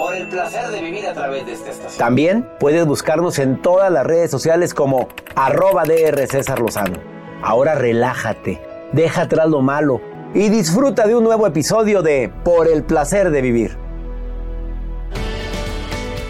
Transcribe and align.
Por 0.00 0.16
el 0.16 0.28
placer 0.28 0.68
de 0.68 0.80
vivir 0.80 1.06
a 1.06 1.12
través 1.12 1.44
de 1.44 1.52
esta 1.52 1.72
estación. 1.72 1.98
También 1.98 2.48
puedes 2.58 2.86
buscarnos 2.86 3.38
en 3.38 3.60
todas 3.60 3.92
las 3.92 4.06
redes 4.06 4.30
sociales 4.30 4.72
como 4.72 5.08
arroba 5.36 5.84
DR 5.84 6.26
César 6.26 6.58
Lozano. 6.58 6.98
Ahora 7.42 7.74
relájate, 7.74 8.62
deja 8.92 9.22
atrás 9.22 9.50
lo 9.50 9.60
malo 9.60 10.00
y 10.32 10.48
disfruta 10.48 11.06
de 11.06 11.16
un 11.16 11.24
nuevo 11.24 11.46
episodio 11.46 12.00
de 12.00 12.32
Por 12.42 12.66
el 12.66 12.82
placer 12.82 13.30
de 13.30 13.42
vivir. 13.42 13.76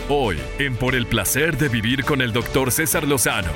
Hoy, 0.08 0.36
en 0.58 0.74
Por 0.74 0.96
el 0.96 1.06
placer 1.06 1.56
de 1.56 1.68
vivir 1.68 2.04
con 2.04 2.22
el 2.22 2.32
doctor 2.32 2.72
César 2.72 3.06
Lozano. 3.06 3.52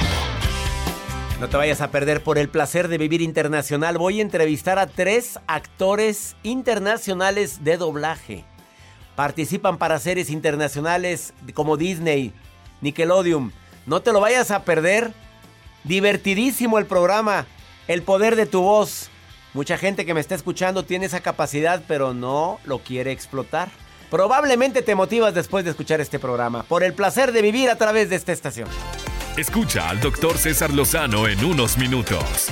No 1.41 1.49
te 1.49 1.57
vayas 1.57 1.81
a 1.81 1.91
perder 1.91 2.23
por 2.23 2.39
el 2.39 2.49
placer 2.49 2.87
de 2.87 2.99
vivir 2.99 3.21
internacional. 3.21 3.99
Voy 3.99 4.21
a 4.21 4.23
entrevistar 4.23 4.79
a 4.79 4.87
tres 4.87 5.41
actores 5.49 6.37
internacionales 6.45 7.65
de 7.65 7.79
doblaje. 7.79 8.45
Participan 9.17 9.79
para 9.79 9.99
series 9.99 10.31
internacionales 10.31 11.33
como 11.55 11.77
Disney, 11.77 12.33
Nickelodeon. 12.81 13.53
No 13.87 14.01
te 14.01 14.13
lo 14.13 14.21
vayas 14.21 14.51
a 14.51 14.65
perder. 14.65 15.13
Divertidísimo 15.85 16.79
el 16.79 16.87
programa. 16.87 17.47
El 17.87 18.03
poder 18.03 18.35
de 18.35 18.47
tu 18.47 18.63
voz. 18.63 19.11
Mucha 19.53 19.79
gente 19.79 20.05
que 20.05 20.15
me 20.15 20.21
está 20.21 20.35
escuchando 20.35 20.85
tiene 20.85 21.07
esa 21.07 21.21
capacidad, 21.21 21.83
pero 21.87 22.13
no 22.13 22.59
lo 22.65 22.81
quiere 22.81 23.13
explotar. 23.13 23.69
Probablemente 24.11 24.83
te 24.83 24.95
motivas 24.95 25.35
después 25.35 25.65
de 25.65 25.71
escuchar 25.71 26.01
este 26.01 26.19
programa. 26.19 26.65
Por 26.65 26.83
el 26.83 26.93
placer 26.93 27.33
de 27.33 27.43
vivir 27.43 27.71
a 27.71 27.77
través 27.77 28.11
de 28.11 28.17
esta 28.17 28.33
estación. 28.33 28.69
Escucha 29.37 29.89
al 29.89 30.01
doctor 30.01 30.39
César 30.39 30.73
Lozano 30.73 31.29
en 31.29 31.45
unos 31.45 31.79
minutos. 31.79 32.51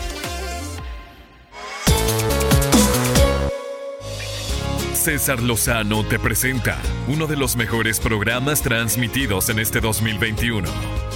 César 5.02 5.42
Lozano 5.42 6.04
te 6.06 6.16
presenta 6.20 6.80
uno 7.08 7.26
de 7.26 7.36
los 7.36 7.56
mejores 7.56 7.98
programas 7.98 8.62
transmitidos 8.62 9.48
en 9.48 9.58
este 9.58 9.80
2021 9.80 10.68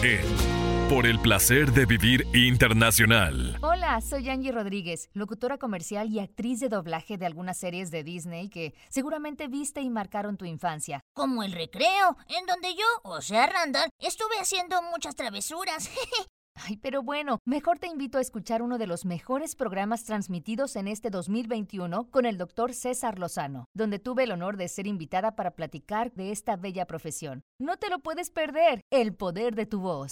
en 0.02 0.88
Por 0.88 1.06
el 1.06 1.20
placer 1.20 1.70
de 1.70 1.86
vivir 1.86 2.26
internacional. 2.34 3.56
Hola, 3.62 4.00
soy 4.00 4.28
Angie 4.28 4.50
Rodríguez, 4.50 5.08
locutora 5.12 5.58
comercial 5.58 6.10
y 6.10 6.18
actriz 6.18 6.58
de 6.58 6.68
doblaje 6.68 7.16
de 7.16 7.26
algunas 7.26 7.58
series 7.58 7.92
de 7.92 8.02
Disney 8.02 8.48
que 8.48 8.74
seguramente 8.88 9.46
viste 9.46 9.82
y 9.82 9.88
marcaron 9.88 10.36
tu 10.36 10.46
infancia. 10.46 11.00
Como 11.14 11.44
el 11.44 11.52
recreo, 11.52 12.16
en 12.26 12.44
donde 12.46 12.74
yo, 12.74 12.86
o 13.04 13.22
sea, 13.22 13.46
Randall, 13.46 13.88
estuve 14.00 14.40
haciendo 14.40 14.82
muchas 14.82 15.14
travesuras. 15.14 15.90
Ay, 16.56 16.78
pero 16.78 17.02
bueno, 17.02 17.38
mejor 17.44 17.78
te 17.78 17.86
invito 17.86 18.18
a 18.18 18.20
escuchar 18.20 18.62
uno 18.62 18.78
de 18.78 18.86
los 18.86 19.04
mejores 19.04 19.54
programas 19.54 20.04
transmitidos 20.04 20.74
en 20.76 20.88
este 20.88 21.10
2021 21.10 22.08
con 22.10 22.24
el 22.24 22.38
doctor 22.38 22.72
César 22.72 23.18
Lozano, 23.18 23.66
donde 23.74 23.98
tuve 23.98 24.24
el 24.24 24.32
honor 24.32 24.56
de 24.56 24.68
ser 24.68 24.86
invitada 24.86 25.36
para 25.36 25.52
platicar 25.52 26.12
de 26.12 26.32
esta 26.32 26.56
bella 26.56 26.86
profesión. 26.86 27.42
No 27.58 27.76
te 27.76 27.90
lo 27.90 27.98
puedes 27.98 28.30
perder, 28.30 28.80
el 28.90 29.14
poder 29.14 29.54
de 29.54 29.66
tu 29.66 29.80
voz. 29.80 30.10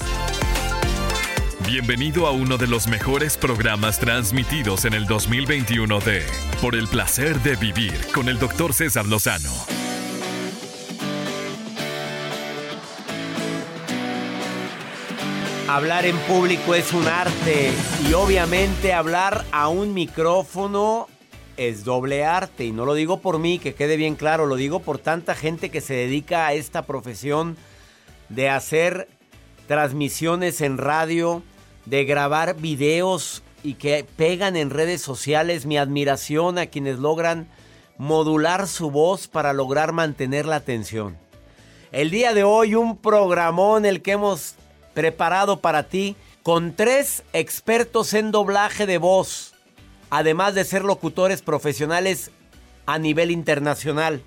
Bienvenido 1.67 2.27
a 2.27 2.33
uno 2.33 2.59
de 2.59 2.67
los 2.67 2.89
mejores 2.89 3.39
programas 3.39 3.99
transmitidos 3.99 4.85
en 4.85 4.93
el 4.93 5.07
2021 5.07 5.99
de 6.01 6.23
Por 6.61 6.75
el 6.75 6.87
placer 6.89 7.41
de 7.41 7.57
vivir 7.57 7.95
con 8.13 8.29
el 8.29 8.39
doctor 8.39 8.75
César 8.75 9.07
Lozano. 9.07 9.84
Hablar 15.75 16.07
en 16.07 16.17
público 16.19 16.77
es 16.77 16.93
un 16.93 17.09
arte 17.09 17.73
y 18.09 18.13
obviamente 18.13 18.93
hablar 18.93 19.45
a 19.51 19.67
un 19.67 19.93
micrófono 19.93 21.09
es 21.57 21.85
doble 21.85 22.25
arte 22.25 22.65
y 22.65 22.71
no 22.71 22.85
lo 22.85 22.95
digo 22.95 23.19
por 23.19 23.41
mí, 23.41 23.59
que 23.59 23.75
quede 23.75 23.97
bien 23.97 24.15
claro, 24.15 24.47
lo 24.47 24.55
digo 24.55 24.79
por 24.79 24.99
tanta 24.99 25.35
gente 25.35 25.73
que 25.73 25.81
se 25.81 25.95
dedica 25.95 26.47
a 26.47 26.53
esta 26.53 26.83
profesión 26.83 27.57
de 28.29 28.51
hacer 28.51 29.09
transmisiones 29.67 30.61
en 30.61 30.79
radio, 30.79 31.43
de 31.87 32.05
grabar 32.05 32.55
videos 32.55 33.43
y 33.65 33.75
que 33.75 34.07
pegan 34.17 34.55
en 34.55 34.71
redes 34.71 35.03
sociales. 35.03 35.67
Mi 35.67 35.77
admiración 35.77 36.57
a 36.57 36.67
quienes 36.67 37.01
logran 37.01 37.49
modular 37.99 38.69
su 38.69 38.93
voz 38.93 39.27
para 39.27 39.53
lograr 39.53 39.91
mantener 39.91 40.47
la 40.47 40.55
atención. 40.55 41.19
El 41.91 42.13
día 42.13 42.33
de 42.33 42.45
hoy 42.45 42.77
un 42.77 42.97
programón 42.97 43.87
el 43.87 44.03
que 44.03 44.13
hemos 44.13 44.55
preparado 44.95 45.61
para 45.61 45.89
ti 45.89 46.17
con 46.43 46.75
tres 46.75 47.25
expertos 47.33 48.15
en 48.15 48.31
doblaje 48.31 48.87
de 48.87 48.99
voz, 48.99 49.55
además 50.11 50.55
de 50.55 50.65
ser 50.65 50.85
locutores 50.85 51.43
profesionales 51.43 52.31
a 52.87 52.99
nivel 52.99 53.31
internacional. 53.31 54.23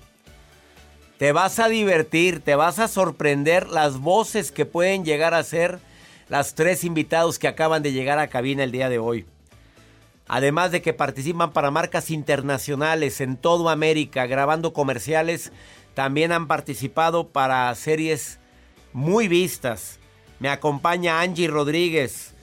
Te 1.18 1.32
vas 1.32 1.58
a 1.58 1.68
divertir, 1.68 2.40
te 2.40 2.54
vas 2.54 2.78
a 2.78 2.86
sorprender 2.86 3.68
las 3.68 3.98
voces 3.98 4.52
que 4.52 4.66
pueden 4.66 5.04
llegar 5.04 5.34
a 5.34 5.42
ser 5.42 5.80
las 6.28 6.54
tres 6.54 6.84
invitados 6.84 7.38
que 7.38 7.48
acaban 7.48 7.82
de 7.82 7.92
llegar 7.92 8.18
a 8.18 8.28
cabina 8.28 8.62
el 8.62 8.72
día 8.72 8.88
de 8.88 8.98
hoy. 8.98 9.26
Además 10.28 10.70
de 10.70 10.82
que 10.82 10.92
participan 10.92 11.52
para 11.52 11.70
marcas 11.70 12.10
internacionales 12.10 13.20
en 13.20 13.36
toda 13.36 13.72
América 13.72 14.26
grabando 14.26 14.72
comerciales, 14.74 15.52
también 15.94 16.32
han 16.32 16.46
participado 16.46 17.28
para 17.28 17.74
series 17.74 18.38
muy 18.92 19.26
vistas 19.26 19.97
Me 20.40 20.48
acompaña 20.48 21.20
Angie 21.20 21.48
Rodríguez, 21.48 22.34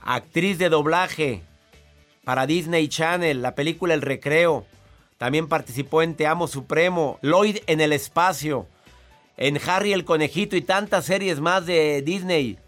actriz 0.00 0.58
de 0.58 0.68
doblaje 0.68 1.42
para 2.24 2.46
Disney 2.46 2.88
Channel, 2.88 3.42
la 3.42 3.54
película 3.54 3.94
El 3.94 4.02
Recreo. 4.02 4.66
También 5.18 5.48
participó 5.48 6.02
en 6.02 6.14
Te 6.14 6.26
Amo 6.26 6.46
Supremo, 6.46 7.18
Lloyd 7.22 7.58
en 7.66 7.80
el 7.80 7.92
Espacio, 7.92 8.68
en 9.36 9.58
Harry 9.66 9.92
el 9.92 10.04
Conejito 10.04 10.56
y 10.56 10.62
tantas 10.62 11.06
series 11.06 11.40
más 11.40 11.66
de 11.66 12.02
Disney. 12.02 12.58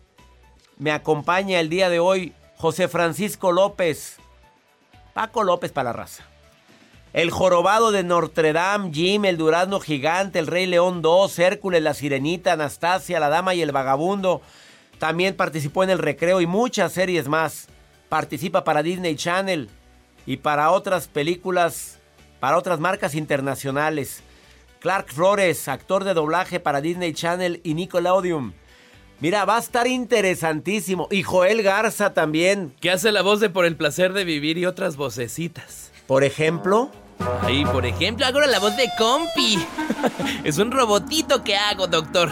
Me 0.79 0.91
acompaña 0.91 1.61
el 1.61 1.69
día 1.69 1.89
de 1.89 2.01
hoy 2.01 2.33
José 2.57 2.89
Francisco 2.89 3.53
López, 3.53 4.17
Paco 5.15 5.45
López 5.45 5.71
para 5.71 5.91
la 5.91 5.93
raza. 5.93 6.25
El 7.17 7.31
Jorobado 7.31 7.93
de 7.93 8.03
Notre 8.05 8.53
Dame, 8.53 8.91
Jim, 8.93 9.25
El 9.25 9.39
Durazno 9.39 9.81
Gigante, 9.81 10.39
El 10.39 10.47
Rey 10.47 10.67
León 10.67 11.01
2, 11.01 11.39
Hércules, 11.39 11.83
La 11.83 11.95
Sirenita, 11.95 12.53
Anastasia, 12.53 13.19
La 13.19 13.31
Dama 13.31 13.55
y 13.55 13.63
el 13.63 13.73
Vagabundo. 13.73 14.43
También 14.99 15.35
participó 15.35 15.83
en 15.83 15.89
El 15.89 15.99
Recreo 15.99 16.43
y 16.43 16.47
muchas 16.47 16.93
series 16.93 17.27
más. 17.27 17.69
Participa 18.11 18.65
para 18.65 18.83
Disney 18.83 19.17
Channel 19.17 19.71
y 20.27 20.37
para 20.37 20.71
otras 20.71 21.09
películas, 21.09 22.01
para 22.39 22.59
otras 22.59 22.81
marcas 22.81 23.15
internacionales. 23.15 24.23
Clark 24.81 25.11
Flores, 25.11 25.69
actor 25.69 26.05
de 26.05 26.13
doblaje 26.13 26.61
para 26.61 26.83
Disney 26.83 27.15
Channel 27.15 27.63
y 27.65 27.73
Nickelodeon. 27.73 28.53
Mira, 29.21 29.47
va 29.47 29.57
a 29.57 29.61
estar 29.61 29.87
interesantísimo. 29.87 31.09
Y 31.11 31.23
Joel 31.23 31.63
Garza 31.63 32.13
también. 32.13 32.75
Que 32.79 32.91
hace 32.91 33.11
la 33.11 33.23
voz 33.23 33.41
de 33.41 33.49
Por 33.49 33.65
el 33.65 33.75
placer 33.75 34.13
de 34.13 34.25
vivir 34.25 34.59
y 34.59 34.67
otras 34.67 34.99
vocecitas. 34.99 35.93
Por 36.07 36.23
ejemplo. 36.23 36.91
Ahí, 37.43 37.65
por 37.65 37.87
ejemplo, 37.87 38.27
hago 38.27 38.41
la 38.41 38.59
voz 38.59 38.77
de 38.77 38.89
Compi. 38.99 39.59
es 40.45 40.59
un 40.59 40.71
robotito 40.71 41.43
que 41.43 41.57
hago, 41.57 41.87
doctor. 41.87 42.31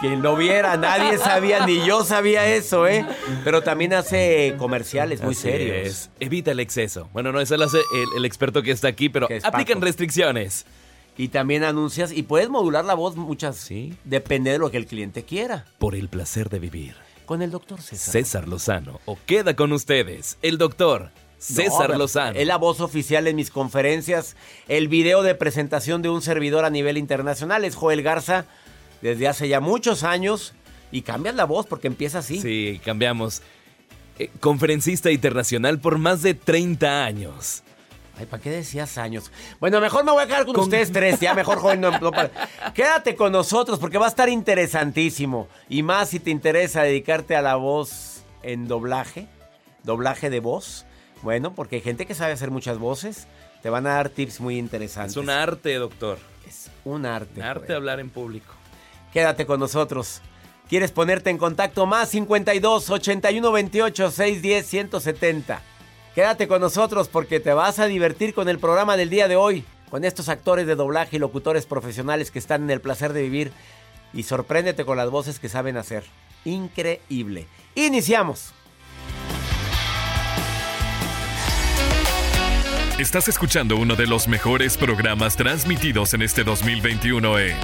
Quien 0.00 0.22
lo 0.22 0.36
viera, 0.36 0.76
nadie 0.76 1.18
sabía, 1.18 1.64
ni 1.66 1.84
yo 1.86 2.04
sabía 2.04 2.46
eso, 2.46 2.86
¿eh? 2.86 3.06
Pero 3.42 3.62
también 3.62 3.94
hace 3.94 4.54
comerciales 4.58 5.22
muy 5.22 5.32
Así 5.32 5.42
serios. 5.42 5.86
es. 5.86 6.10
Evita 6.20 6.50
el 6.50 6.60
exceso. 6.60 7.08
Bueno, 7.12 7.32
no, 7.32 7.40
eso 7.40 7.56
lo 7.56 7.64
hace 7.64 7.78
el, 7.78 8.08
el 8.18 8.24
experto 8.24 8.62
que 8.62 8.70
está 8.70 8.88
aquí, 8.88 9.08
pero 9.08 9.28
es 9.30 9.44
aplican 9.44 9.76
Paco. 9.76 9.86
restricciones. 9.86 10.66
Y 11.16 11.28
también 11.28 11.62
anuncias 11.62 12.10
y 12.12 12.24
puedes 12.24 12.50
modular 12.50 12.84
la 12.84 12.94
voz 12.94 13.16
muchas. 13.16 13.56
Sí. 13.56 13.94
Depende 14.04 14.50
de 14.50 14.58
lo 14.58 14.70
que 14.70 14.76
el 14.78 14.86
cliente 14.86 15.22
quiera. 15.24 15.64
Por 15.78 15.94
el 15.94 16.08
placer 16.08 16.50
de 16.50 16.58
vivir. 16.58 16.96
Con 17.24 17.40
el 17.40 17.50
doctor 17.52 17.80
César. 17.80 18.12
César 18.12 18.48
Lozano. 18.48 19.00
O 19.06 19.16
queda 19.24 19.54
con 19.56 19.72
ustedes, 19.72 20.36
el 20.42 20.58
doctor 20.58 21.10
César 21.44 21.90
No, 21.90 21.98
Lozano. 21.98 22.38
Es 22.38 22.46
la 22.46 22.56
voz 22.56 22.80
oficial 22.80 23.26
en 23.26 23.36
mis 23.36 23.50
conferencias. 23.50 24.34
El 24.66 24.88
video 24.88 25.22
de 25.22 25.34
presentación 25.34 26.00
de 26.00 26.08
un 26.08 26.22
servidor 26.22 26.64
a 26.64 26.70
nivel 26.70 26.96
internacional 26.96 27.64
es 27.64 27.74
Joel 27.74 28.02
Garza 28.02 28.46
desde 29.02 29.28
hace 29.28 29.48
ya 29.48 29.60
muchos 29.60 30.04
años. 30.04 30.54
Y 30.90 31.02
cambias 31.02 31.34
la 31.34 31.44
voz 31.44 31.66
porque 31.66 31.88
empieza 31.88 32.20
así. 32.20 32.40
Sí, 32.40 32.80
cambiamos. 32.84 33.42
Eh, 34.18 34.30
conferencista 34.40 35.10
internacional 35.10 35.80
por 35.80 35.98
más 35.98 36.22
de 36.22 36.34
30 36.34 37.04
años. 37.04 37.62
Ay, 38.16 38.26
¿para 38.26 38.42
qué 38.42 38.48
decías 38.50 38.96
años? 38.96 39.30
Bueno, 39.58 39.80
mejor 39.80 40.04
me 40.04 40.12
voy 40.12 40.22
a 40.22 40.26
quedar 40.26 40.46
con, 40.46 40.54
Con- 40.54 40.64
ustedes 40.64 40.92
tres. 40.92 41.18
Ya 41.20 41.34
mejor, 41.34 41.58
joven, 41.58 41.80
no, 41.80 41.90
no 41.98 42.12
Quédate 42.72 43.16
con 43.16 43.32
nosotros 43.32 43.78
porque 43.80 43.98
va 43.98 44.06
a 44.06 44.08
estar 44.08 44.28
interesantísimo. 44.28 45.48
Y 45.68 45.82
más 45.82 46.10
si 46.10 46.20
te 46.20 46.30
interesa 46.30 46.84
dedicarte 46.84 47.34
a 47.34 47.42
la 47.42 47.56
voz 47.56 48.22
en 48.42 48.68
doblaje, 48.68 49.26
doblaje 49.82 50.30
de 50.30 50.40
voz. 50.40 50.86
Bueno, 51.24 51.54
porque 51.54 51.76
hay 51.76 51.82
gente 51.82 52.04
que 52.04 52.14
sabe 52.14 52.34
hacer 52.34 52.50
muchas 52.50 52.78
voces. 52.78 53.26
Te 53.62 53.70
van 53.70 53.86
a 53.86 53.94
dar 53.94 54.10
tips 54.10 54.40
muy 54.40 54.58
interesantes. 54.58 55.12
Es 55.12 55.16
un 55.16 55.30
arte, 55.30 55.74
doctor. 55.76 56.18
Es 56.46 56.70
un 56.84 57.06
arte. 57.06 57.40
Un 57.40 57.46
arte 57.46 57.60
joven. 57.60 57.76
hablar 57.76 57.98
en 57.98 58.10
público. 58.10 58.52
Quédate 59.10 59.46
con 59.46 59.58
nosotros. 59.58 60.20
¿Quieres 60.68 60.92
ponerte 60.92 61.30
en 61.30 61.38
contacto? 61.38 61.86
Más 61.86 62.10
52 62.10 62.90
81 62.90 63.52
28 63.52 64.10
610 64.10 64.66
170. 64.66 65.62
Quédate 66.14 66.46
con 66.46 66.60
nosotros 66.60 67.08
porque 67.08 67.40
te 67.40 67.54
vas 67.54 67.78
a 67.78 67.86
divertir 67.86 68.34
con 68.34 68.50
el 68.50 68.58
programa 68.58 68.98
del 68.98 69.08
día 69.08 69.26
de 69.26 69.36
hoy. 69.36 69.64
Con 69.90 70.04
estos 70.04 70.28
actores 70.28 70.66
de 70.66 70.74
doblaje 70.74 71.16
y 71.16 71.20
locutores 71.20 71.64
profesionales 71.64 72.30
que 72.30 72.38
están 72.38 72.64
en 72.64 72.70
el 72.70 72.82
placer 72.82 73.14
de 73.14 73.22
vivir. 73.22 73.50
Y 74.12 74.24
sorpréndete 74.24 74.84
con 74.84 74.98
las 74.98 75.08
voces 75.08 75.38
que 75.38 75.48
saben 75.48 75.78
hacer. 75.78 76.04
Increíble. 76.44 77.46
Iniciamos. 77.74 78.52
Estás 82.98 83.26
escuchando 83.26 83.76
uno 83.76 83.96
de 83.96 84.06
los 84.06 84.28
mejores 84.28 84.76
programas 84.76 85.34
transmitidos 85.34 86.14
en 86.14 86.22
este 86.22 86.44
2021 86.44 87.40
en 87.40 87.56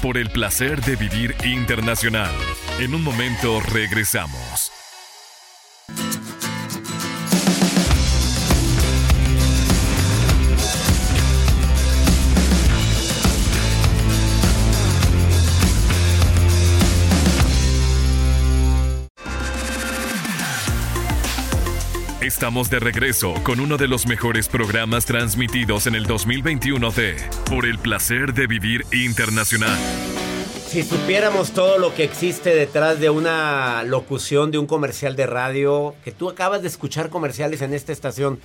Por 0.00 0.16
el 0.16 0.30
placer 0.30 0.80
de 0.80 0.94
vivir 0.94 1.34
internacional. 1.44 2.30
En 2.78 2.94
un 2.94 3.02
momento 3.02 3.60
regresamos. 3.60 4.75
Estamos 22.36 22.68
de 22.68 22.80
regreso 22.80 23.32
con 23.44 23.60
uno 23.60 23.78
de 23.78 23.88
los 23.88 24.06
mejores 24.06 24.46
programas 24.48 25.06
transmitidos 25.06 25.86
en 25.86 25.94
el 25.94 26.04
2021 26.04 26.90
de 26.90 27.16
Por 27.48 27.64
el 27.64 27.78
placer 27.78 28.34
de 28.34 28.46
vivir 28.46 28.84
internacional. 28.92 29.74
Si 30.68 30.82
supiéramos 30.82 31.52
todo 31.52 31.78
lo 31.78 31.94
que 31.94 32.04
existe 32.04 32.54
detrás 32.54 33.00
de 33.00 33.08
una 33.08 33.84
locución 33.84 34.50
de 34.50 34.58
un 34.58 34.66
comercial 34.66 35.16
de 35.16 35.24
radio, 35.24 35.94
que 36.04 36.12
tú 36.12 36.28
acabas 36.28 36.60
de 36.60 36.68
escuchar 36.68 37.08
comerciales 37.08 37.62
en 37.62 37.72
esta 37.72 37.92
estación, 37.92 38.38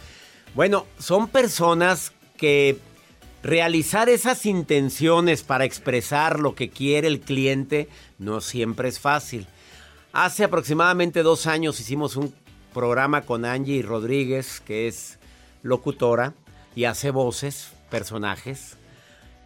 bueno, 0.55 0.85
son 0.97 1.27
personas 1.27 2.13
que 2.37 2.77
realizar 3.43 4.07
esas 4.07 4.45
intenciones 4.45 5.43
para 5.43 5.65
expresar 5.65 6.39
lo 6.39 6.55
que 6.55 6.69
quiere 6.69 7.09
el 7.09 7.19
cliente 7.19 7.89
no 8.19 8.39
siempre 8.39 8.87
es 8.87 9.01
fácil. 9.01 9.47
Hace 10.13 10.45
aproximadamente 10.45 11.23
dos 11.23 11.45
años 11.45 11.79
hicimos 11.81 12.15
un 12.15 12.33
programa 12.73 13.21
con 13.21 13.45
Angie 13.45 13.81
Rodríguez, 13.81 14.61
que 14.61 14.87
es 14.87 15.19
locutora 15.63 16.33
y 16.75 16.85
hace 16.85 17.11
voces, 17.11 17.71
personajes. 17.89 18.77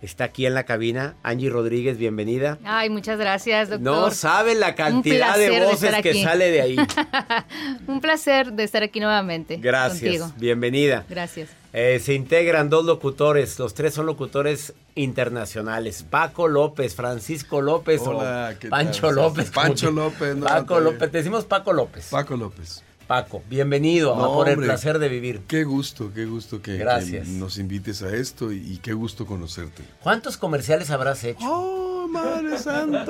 Está 0.01 0.25
aquí 0.25 0.45
en 0.45 0.53
la 0.53 0.65
cabina. 0.65 1.15
Angie 1.23 1.49
Rodríguez, 1.49 1.97
bienvenida. 1.97 2.59
Ay, 2.63 2.89
muchas 2.89 3.17
gracias, 3.17 3.69
doctor. 3.69 3.81
No 3.81 4.11
sabe 4.11 4.53
la 4.53 4.75
cantidad 4.75 5.35
de 5.35 5.65
voces 5.65 5.95
que 6.03 6.21
sale 6.21 6.51
de 6.51 6.61
ahí. 6.61 6.75
Un 7.87 8.01
placer 8.01 8.53
de 8.53 8.63
estar 8.65 8.83
aquí 8.83 8.99
nuevamente. 8.99 9.57
Gracias. 9.57 10.01
Contigo. 10.01 10.31
Bienvenida. 10.37 11.05
Gracias. 11.09 11.49
Eh, 11.73 11.99
se 11.99 12.13
integran 12.13 12.69
dos 12.69 12.85
locutores. 12.85 13.57
Los 13.57 13.73
tres 13.73 13.95
son 13.95 14.05
locutores 14.05 14.73
internacionales. 14.93 16.05
Paco 16.07 16.47
López, 16.47 16.93
Francisco 16.93 17.61
López 17.61 18.01
Hola, 18.05 18.53
o 18.55 18.59
¿qué 18.59 18.69
Pancho 18.69 19.07
tal? 19.07 19.15
López. 19.15 19.49
Pancho 19.49 19.89
López, 19.91 20.35
no, 20.35 20.45
Paco. 20.45 20.79
López. 20.81 21.11
Te 21.11 21.17
decimos 21.17 21.45
Paco 21.45 21.73
López. 21.73 22.09
Paco 22.11 22.37
López. 22.37 22.83
Paco, 23.07 23.43
bienvenido 23.49 24.15
a 24.15 24.17
No, 24.17 24.33
por 24.33 24.49
el 24.49 24.57
placer 24.57 24.97
de 24.97 25.09
vivir. 25.09 25.41
Qué 25.47 25.63
gusto, 25.63 26.11
qué 26.13 26.25
gusto 26.25 26.61
que, 26.61 26.83
nos 27.27 27.57
invites 27.59 28.01
a 28.01 28.15
esto 28.15 28.51
y, 28.51 28.57
y 28.57 28.77
qué 28.77 28.93
gusto 28.93 29.27
conocerte. 29.27 29.83
¿Cuántos 30.01 30.37
comerciales 30.37 30.89
habrás 30.89 31.23
hecho? 31.23 31.45
¡Oh, 31.45 32.07
Madre 32.07 32.57
Santa! 32.57 33.05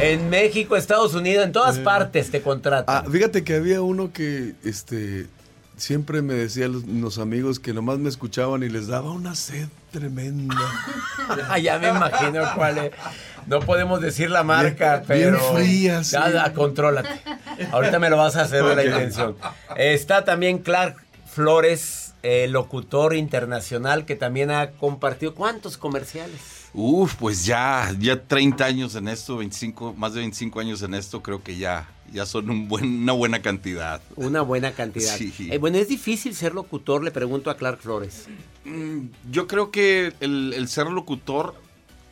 En 0.00 0.30
México, 0.30 0.76
Estados 0.76 1.14
Unidos, 1.14 1.44
en 1.44 1.52
todas 1.52 1.78
partes 1.80 2.30
te 2.30 2.42
contratan. 2.42 3.04
Ah, 3.04 3.10
fíjate 3.10 3.42
que 3.42 3.56
había 3.56 3.82
uno 3.82 4.12
que 4.12 4.54
este 4.62 5.26
siempre 5.78 6.20
me 6.22 6.34
decían 6.34 6.72
los, 6.72 6.84
los 6.86 7.18
amigos 7.18 7.58
que 7.58 7.72
nomás 7.72 7.98
me 7.98 8.08
escuchaban 8.08 8.62
y 8.62 8.68
les 8.68 8.86
daba 8.88 9.10
una 9.10 9.34
sed 9.34 9.68
tremenda. 9.92 10.54
Ah, 11.50 11.58
ya 11.58 11.78
me 11.78 11.88
imagino 11.88 12.42
cuál 12.54 12.78
es. 12.78 12.92
No 13.46 13.60
podemos 13.60 14.00
decir 14.00 14.30
la 14.30 14.42
marca, 14.44 15.02
Bien- 15.06 15.18
bien 15.18 15.34
pero. 15.34 15.54
fría, 15.54 16.02
sí. 16.04 16.12
Ya, 16.12 16.30
ya, 16.30 16.54
contrólate. 16.54 17.20
Ahorita 17.70 17.98
me 17.98 18.08
lo 18.08 18.16
vas 18.16 18.36
a 18.36 18.42
hacer 18.42 18.64
de 18.64 18.74
la 18.74 18.84
intención. 18.84 19.36
Está 19.76 20.24
también 20.24 20.58
Clark 20.58 20.96
Flores, 21.26 22.14
eh, 22.22 22.46
locutor 22.48 23.14
internacional, 23.14 24.06
que 24.06 24.16
también 24.16 24.50
ha 24.50 24.70
compartido. 24.70 25.34
¿Cuántos 25.34 25.76
comerciales? 25.76 26.40
Uf, 26.72 27.14
pues 27.16 27.44
ya, 27.44 27.94
ya 27.98 28.20
30 28.22 28.64
años 28.64 28.94
en 28.94 29.08
esto, 29.08 29.36
25, 29.36 29.94
más 29.94 30.14
de 30.14 30.20
25 30.20 30.60
años 30.60 30.82
en 30.82 30.94
esto, 30.94 31.22
creo 31.22 31.42
que 31.42 31.56
ya, 31.58 31.86
ya 32.12 32.26
son 32.26 32.50
un 32.50 32.68
buen, 32.68 33.02
una 33.02 33.12
buena 33.12 33.42
cantidad. 33.42 34.00
Una 34.16 34.42
buena 34.42 34.72
cantidad. 34.72 35.16
Sí. 35.16 35.32
Eh, 35.50 35.58
bueno, 35.58 35.78
es 35.78 35.88
difícil 35.88 36.34
ser 36.34 36.54
locutor, 36.54 37.02
le 37.02 37.10
pregunto 37.10 37.50
a 37.50 37.56
Clark 37.56 37.80
Flores. 37.80 38.26
Mm, 38.64 39.06
Yo 39.30 39.46
creo 39.46 39.70
que 39.70 40.12
el, 40.20 40.52
el 40.54 40.68
ser 40.68 40.86
locutor 40.88 41.54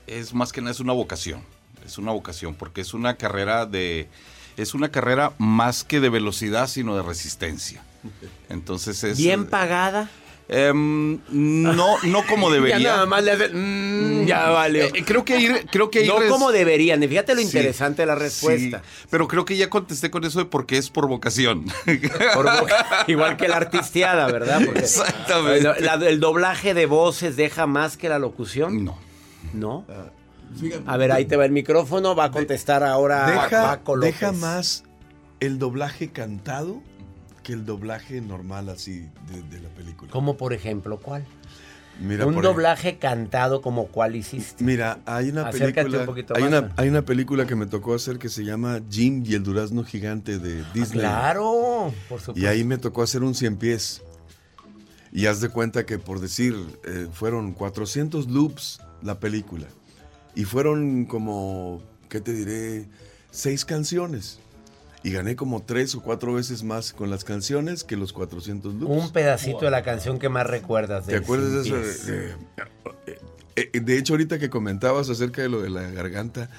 es 0.06 0.34
más 0.34 0.52
que 0.52 0.60
nada 0.60 0.72
es 0.72 0.80
una 0.80 0.92
vocación. 0.92 1.42
Es 1.84 1.98
una 1.98 2.12
vocación, 2.12 2.54
porque 2.54 2.80
es 2.80 2.94
una 2.94 3.16
carrera 3.16 3.66
de. 3.66 4.08
Es 4.56 4.74
una 4.74 4.90
carrera 4.90 5.32
más 5.38 5.84
que 5.84 6.00
de 6.00 6.08
velocidad, 6.08 6.66
sino 6.66 6.96
de 6.96 7.02
resistencia. 7.02 7.84
Entonces 8.48 9.02
es. 9.04 9.18
Bien 9.18 9.46
pagada. 9.46 10.10
Em, 10.48 11.18
no, 11.30 11.96
no 12.04 12.26
como 12.26 12.50
debería. 12.50 12.78
Ya 12.86 12.92
nada 12.94 13.06
más 13.06 13.24
le 13.24 13.36
mm, 13.52 14.26
ya 14.26 14.48
vale. 14.50 14.86
Eh, 14.86 15.04
creo 15.04 15.24
que 15.24 15.34
ahí, 15.34 15.48
creo 15.70 15.90
que 15.90 16.06
No 16.06 16.20
res- 16.20 16.30
como 16.30 16.52
deberían. 16.52 17.00
Fíjate 17.02 17.34
lo 17.34 17.40
Sí, 17.40 17.46
interesante 17.46 18.02
de 18.02 18.06
la 18.06 18.14
respuesta. 18.14 18.78
sí, 18.84 19.06
pero 19.10 19.26
creo 19.26 19.44
que 19.44 19.56
ya 19.56 19.68
contesté 19.70 20.10
con 20.10 20.24
eso 20.24 20.38
de 20.38 20.44
porque 20.44 20.78
es 20.78 20.88
por 20.90 21.08
vocación. 21.08 21.64
Por 22.34 22.46
igual 23.08 23.36
que 23.36 23.48
la 23.48 23.56
artisteada, 23.56 24.26
¿verdad? 24.28 24.60
Porque- 24.64 24.80
Exactamente. 24.80 25.80
La- 25.80 25.94
¿El 25.94 26.20
doblaje 26.20 26.74
de 26.74 26.86
voces 26.86 27.34
deja 27.36 27.66
más 27.66 27.96
que 27.96 28.08
la 28.08 28.18
locución? 28.20 28.84
No. 28.84 28.98
¿No? 29.52 29.84
Ah, 29.88 30.10
A 30.86 30.96
ver, 30.96 31.10
ahí 31.12 31.24
te 31.24 31.36
va 31.36 31.44
el 31.44 31.50
micrófono. 31.52 32.14
Va 32.14 32.24
a 32.26 32.30
contestar 32.30 32.84
ahora 32.84 33.26
Deja, 33.26 33.62
Paco 33.64 33.96
López. 33.96 34.14
deja 34.20 34.32
más 34.32 34.84
el 35.40 35.58
doblaje 35.58 36.08
cantado 36.12 36.82
que 37.46 37.52
el 37.52 37.64
doblaje 37.64 38.20
normal 38.20 38.68
así 38.68 39.08
de, 39.30 39.40
de 39.48 39.60
la 39.60 39.68
película. 39.68 40.10
Como 40.10 40.36
por 40.36 40.52
ejemplo, 40.52 40.98
¿cuál? 40.98 41.24
Mira, 42.00 42.26
un 42.26 42.42
doblaje 42.42 42.98
cantado 42.98 43.62
como 43.62 43.86
cuál 43.86 44.16
hiciste. 44.16 44.64
Mira, 44.64 44.98
hay 45.06 45.28
una 45.28 45.46
Acércate 45.46 45.74
película, 45.74 46.00
un 46.00 46.06
poquito 46.06 46.34
hay 46.34 46.42
más. 46.42 46.50
una, 46.50 46.74
hay 46.76 46.88
una 46.88 47.02
película 47.02 47.46
que 47.46 47.54
me 47.54 47.66
tocó 47.66 47.94
hacer 47.94 48.18
que 48.18 48.28
se 48.28 48.44
llama 48.44 48.80
Jim 48.90 49.22
y 49.24 49.34
el 49.34 49.44
durazno 49.44 49.84
gigante 49.84 50.40
de 50.40 50.64
Disney. 50.74 51.02
Claro, 51.02 51.92
por 52.08 52.18
supuesto. 52.18 52.32
Y 52.34 52.46
ahí 52.46 52.64
me 52.64 52.78
tocó 52.78 53.04
hacer 53.04 53.22
un 53.22 53.36
cien 53.36 53.56
pies. 53.56 54.02
Y 55.12 55.26
haz 55.26 55.40
de 55.40 55.48
cuenta 55.48 55.86
que 55.86 56.00
por 56.00 56.18
decir, 56.18 56.56
eh, 56.84 57.06
fueron 57.12 57.52
400 57.52 58.28
loops 58.28 58.80
la 59.02 59.20
película. 59.20 59.68
Y 60.34 60.46
fueron 60.46 61.04
como, 61.04 61.80
¿qué 62.08 62.20
te 62.20 62.32
diré? 62.32 62.88
Seis 63.30 63.64
canciones. 63.64 64.40
Y 65.06 65.12
gané 65.12 65.36
como 65.36 65.62
tres 65.62 65.94
o 65.94 66.02
cuatro 66.02 66.34
veces 66.34 66.64
más 66.64 66.92
con 66.92 67.10
las 67.10 67.22
canciones 67.22 67.84
que 67.84 67.96
los 67.96 68.12
400 68.12 68.74
loops. 68.74 69.04
Un 69.04 69.12
pedacito 69.12 69.60
de 69.66 69.70
la 69.70 69.84
canción 69.84 70.18
que 70.18 70.28
más 70.28 70.44
recuerdas. 70.48 71.06
¿Te 71.06 71.12
del 71.12 71.22
acuerdas 71.22 71.52
de 71.52 71.60
eso? 71.60 71.74
Pies. 71.76 72.08
Eh, 72.08 72.34
eh, 73.54 73.70
eh, 73.72 73.80
de 73.80 73.98
hecho, 73.98 74.14
ahorita 74.14 74.40
que 74.40 74.50
comentabas 74.50 75.08
acerca 75.08 75.42
de 75.42 75.48
lo 75.48 75.62
de 75.62 75.70
la 75.70 75.82
garganta, 75.82 76.50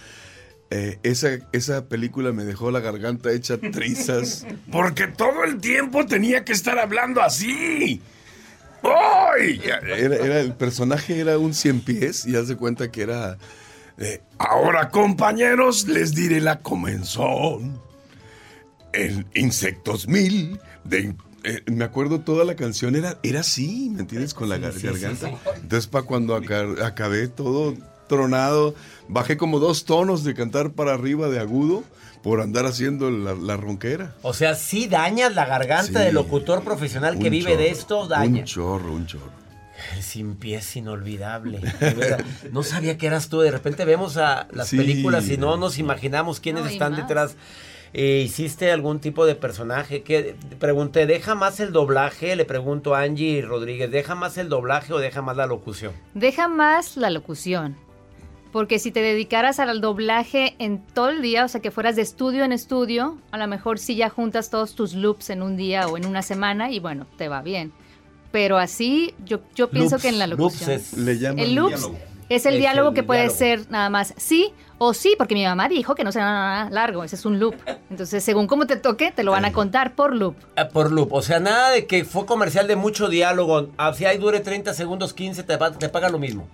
eh, 0.70 0.98
esa, 1.04 1.40
esa 1.52 1.88
película 1.90 2.32
me 2.32 2.46
dejó 2.46 2.72
la 2.72 2.80
garganta 2.80 3.34
hecha 3.34 3.58
trizas. 3.58 4.46
Porque 4.72 5.08
todo 5.08 5.44
el 5.44 5.58
tiempo 5.60 6.06
tenía 6.06 6.46
que 6.46 6.54
estar 6.54 6.80
hablando 6.80 7.22
así. 7.22 8.02
¡Ay! 8.82 9.60
Era, 9.66 10.16
era- 10.16 10.40
el 10.40 10.54
personaje 10.54 11.20
era 11.20 11.38
un 11.38 11.54
cien 11.54 11.82
pies 11.82 12.26
y 12.26 12.38
haz 12.38 12.48
de 12.48 12.56
cuenta 12.56 12.90
que 12.92 13.02
era. 13.02 13.38
eh, 13.98 14.22
Ahora, 14.38 14.90
compañeros, 14.90 15.86
les 15.90 16.16
diré 16.16 16.40
la 16.40 16.60
comenzón. 16.60 17.86
El 18.94 19.26
Insectos 19.36 20.08
Mil. 20.08 20.60
De, 20.84 21.14
eh, 21.44 21.62
me 21.68 21.84
acuerdo 21.86 22.20
toda 22.22 22.46
la 22.46 22.56
canción 22.56 22.96
era, 22.96 23.20
era 23.24 23.42
así, 23.42 23.90
¿me 23.94 24.02
entiendes? 24.02 24.34
Con 24.34 24.50
la 24.50 24.58
gar- 24.58 24.74
sí, 24.74 24.80
sí, 24.82 24.86
garganta. 24.88 25.28
sí. 25.30 25.34
Entonces, 25.62 25.88
para 25.88 26.06
cuando 26.06 26.36
aca- 26.36 26.86
acabé 26.86 27.28
todo 27.28 27.74
tronado, 28.08 28.74
bajé 29.08 29.38
como 29.38 29.60
dos 29.60 29.86
tonos 29.86 30.24
de 30.24 30.34
cantar 30.34 30.72
para 30.72 30.94
arriba 30.94 31.28
de 31.30 31.40
agudo 31.40 31.84
por 32.24 32.42
andar 32.42 32.66
haciendo 32.66 33.12
la, 33.12 33.36
la 33.36 33.58
ronquera. 33.58 34.16
O 34.22 34.34
sea, 34.34 34.56
sí 34.56 34.88
dañas 34.88 35.36
la 35.36 35.46
garganta 35.46 36.00
Sí. 36.00 36.06
del 36.06 36.16
locutor 36.16 36.64
profesional 36.64 37.20
que 37.20 37.30
vive 37.30 37.56
de 37.58 37.70
esto, 37.70 38.08
daña. 38.08 38.40
Un 38.40 38.46
chorro, 38.46 38.94
un 38.94 39.06
chorro. 39.06 39.32
El 39.96 40.02
sin 40.02 40.36
pies 40.36 40.76
inolvidable. 40.76 41.60
No 42.52 42.64
sabía 42.64 42.98
que 42.98 43.06
eras 43.08 43.30
tú. 43.30 43.42
De 43.42 43.52
repente 43.52 43.86
vemos 43.86 44.18
a 44.18 44.48
las 44.52 44.70
Sí. 44.70 44.78
películas 44.78 45.30
y 45.30 45.38
no 45.38 45.56
nos 45.56 45.78
imaginamos 45.78 46.40
quiénes 46.40 46.64
No, 46.64 46.70
están 46.70 46.94
más. 46.94 47.02
detrás. 47.02 47.36
Eh, 47.94 48.22
¿Hiciste 48.26 48.72
algún 48.72 49.00
tipo 49.00 49.26
de 49.26 49.36
personaje? 49.36 50.04
que 50.04 50.36
Pregunté, 50.60 51.06
¿deja 51.06 51.36
más 51.36 51.60
el 51.60 51.72
doblaje? 51.72 52.36
Le 52.36 52.46
pregunto 52.46 52.94
a 52.96 53.02
Angie 53.02 53.42
Rodríguez, 53.42 53.90
¿deja 53.92 54.14
más 54.16 54.38
el 54.38 54.50
doblaje 54.50 54.94
o 54.94 55.00
deja 55.00 55.22
más 55.22 55.38
la 55.38 55.48
locución? 55.48 55.94
Deja 56.14 56.48
más 56.48 56.98
la 56.98 57.10
locución. 57.10 57.76
Porque 58.52 58.80
si 58.80 58.92
te 58.92 59.02
dedicaras 59.02 59.60
al 59.60 59.82
doblaje 59.82 60.56
en 60.60 60.82
todo 60.88 61.10
el 61.10 61.22
día, 61.22 61.46
o 61.46 61.48
sea, 61.48 61.62
que 61.62 61.70
fueras 61.70 61.96
de 61.96 62.02
estudio 62.02 62.44
en 62.44 62.52
estudio, 62.54 63.18
a 63.32 63.38
lo 63.38 63.46
mejor 63.48 63.78
sí 63.78 63.96
ya 63.96 64.10
juntas 64.10 64.50
todos 64.50 64.74
tus 64.74 64.94
loops 64.94 65.30
en 65.30 65.42
un 65.42 65.58
día 65.58 65.88
o 65.88 65.98
en 65.98 66.06
una 66.06 66.22
semana 66.22 66.72
y 66.72 66.80
bueno, 66.80 67.08
te 67.18 67.28
va 67.28 67.42
bien. 67.42 67.72
Pero 68.32 68.58
así, 68.58 69.14
yo, 69.26 69.40
yo 69.56 69.70
pienso 69.70 69.96
Loops, 69.96 70.02
que 70.04 70.10
en 70.10 70.20
la 70.20 70.28
loops 70.28 70.40
locución. 70.42 70.72
es- 70.72 70.94
Le 70.98 71.18
llaman 71.20 71.40
el 71.40 71.56
loops 71.56 71.70
diálogo. 71.70 71.98
Es 72.30 72.46
el 72.46 72.56
Es 72.56 72.60
diálogo 72.60 72.90
el 72.90 72.96
que 72.96 73.04
puede 73.04 73.22
diálogo. 73.22 73.38
ser 73.40 73.72
nada 73.72 73.90
más 73.90 74.14
sí 74.18 74.54
o 74.80 74.94
sí, 74.94 75.16
porque 75.18 75.34
mi 75.34 75.44
mamá 75.44 75.68
dijo 75.70 75.96
que 75.96 76.04
no 76.04 76.12
será 76.12 76.26
nada 76.26 76.70
largo, 76.70 77.04
ese 77.04 77.16
es 77.16 77.26
un 77.26 77.40
loop. 77.40 77.56
Entonces, 77.90 78.24
según 78.24 78.46
cómo 78.48 78.68
te 78.68 78.76
toque, 78.76 79.12
te 79.12 79.24
lo 79.24 79.32
van 79.32 79.46
a 79.46 79.52
contar 79.52 79.96
por 79.96 80.16
loop. 80.16 80.36
Ah, 80.56 80.68
Por 80.70 80.92
loop, 80.92 81.12
o 81.14 81.22
sea, 81.24 81.40
nada 81.40 81.72
de 81.72 81.88
que 81.88 82.06
fue 82.06 82.26
comercial 82.28 82.68
de 82.68 82.76
mucho 82.76 83.10
diálogo. 83.10 83.70
Ah, 83.78 83.92
Si 83.94 84.06
ahí 84.06 84.18
dure 84.20 84.40
30 84.40 84.74
segundos, 84.76 85.14
15, 85.14 85.44
te, 85.44 85.58
te 85.80 85.90
paga 85.90 86.10
lo 86.10 86.20
mismo. 86.20 86.48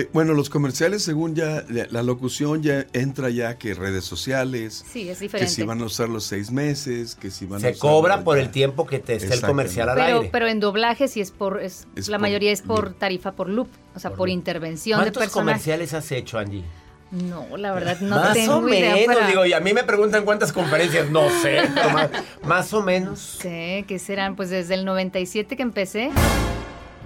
Eh, 0.00 0.08
bueno, 0.12 0.32
los 0.34 0.48
comerciales, 0.50 1.02
según 1.02 1.34
ya, 1.34 1.64
la, 1.68 2.02
locución 2.02 2.62
ya 2.62 2.86
entra 2.92 3.30
ya 3.30 3.58
que 3.58 3.74
redes 3.74 4.04
sociales, 4.04 4.84
Sí, 4.90 5.08
es 5.08 5.18
que 5.18 5.24
diferente. 5.24 5.52
si 5.52 5.62
van 5.64 5.80
a 5.80 5.86
usar 5.86 6.08
los 6.08 6.24
seis 6.24 6.50
meses, 6.50 7.14
que 7.16 7.30
si 7.30 7.46
van 7.46 7.58
a 7.64 7.68
Se 7.72 7.78
cobra 7.78 8.22
por 8.22 8.38
el 8.38 8.50
tiempo 8.50 8.86
que 8.86 8.98
te 8.98 9.14
esté 9.16 9.34
el 9.34 9.40
comercial 9.40 9.88
al 9.88 9.96
Pero, 9.96 10.16
aire. 10.18 10.28
pero 10.30 10.46
en 10.46 10.60
doblaje 10.60 11.08
sí 11.08 11.20
es 11.20 11.30
por, 11.32 11.60
es, 11.62 11.88
Es 11.96 12.08
la 12.08 12.18
por 12.18 12.22
mayoría 12.22 12.52
es 12.52 12.62
por 12.62 12.94
tarifa 12.94 13.32
por 13.32 13.48
loop, 13.48 13.68
o 13.94 13.98
sea, 13.98 14.12
por, 14.12 14.28
intervención 14.28 14.98
de 15.00 15.04
¿Cuántos 15.06 15.22
personaje. 15.24 15.52
comerciales 15.52 15.94
has 15.94 16.12
hecho, 16.12 16.38
Angie? 16.38 16.62
No, 17.10 17.56
la 17.56 17.72
verdad 17.72 17.98
no 18.00 18.16
más 18.16 18.34
tengo 18.34 18.58
o 18.58 18.68
idea 18.68 18.94
menos, 18.94 19.16
para- 19.16 19.28
digo, 19.28 19.46
y 19.46 19.52
a 19.54 19.60
mí 19.60 19.72
me 19.72 19.82
preguntan 19.82 20.24
cuántas 20.26 20.52
conferencias, 20.52 21.10
no 21.10 21.28
sé, 21.42 21.62
más, 21.92 22.10
más 22.44 22.72
o 22.74 22.82
menos. 22.82 23.18
sé 23.42 23.84
que 23.88 23.98
serán, 23.98 24.36
pues 24.36 24.50
desde 24.50 24.74
el 24.74 24.84
97 24.84 25.56
que 25.56 25.62
empecé, 25.62 26.10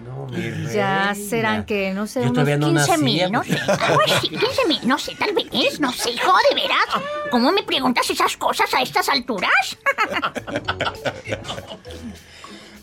No, 0.05 0.27
mi 0.27 0.43
ya 0.73 1.13
reina. 1.13 1.15
serán 1.15 1.65
que, 1.65 1.93
no 1.93 2.07
sé, 2.07 2.21
Yo 2.21 2.25
unos 2.31 2.35
todavía 2.35 2.57
no 2.59 2.69
15 2.69 2.91
nacía, 2.91 3.05
mil, 3.05 3.33
¿no? 3.33 3.41
Ay, 3.43 4.13
sí, 4.21 4.29
15 4.29 4.47
mil, 4.69 4.81
no 4.87 4.99
sé, 4.99 5.15
tal 5.17 5.33
vez, 5.35 5.81
no 5.81 5.93
sé, 5.93 6.11
hijo, 6.11 6.33
de 6.51 6.55
veras. 6.55 6.79
¿Cómo 7.31 7.53
me 7.53 7.63
preguntas 7.63 8.09
esas 8.11 8.37
cosas 8.37 8.73
a 8.75 8.83
estas 8.83 9.09
alturas? 9.09 9.51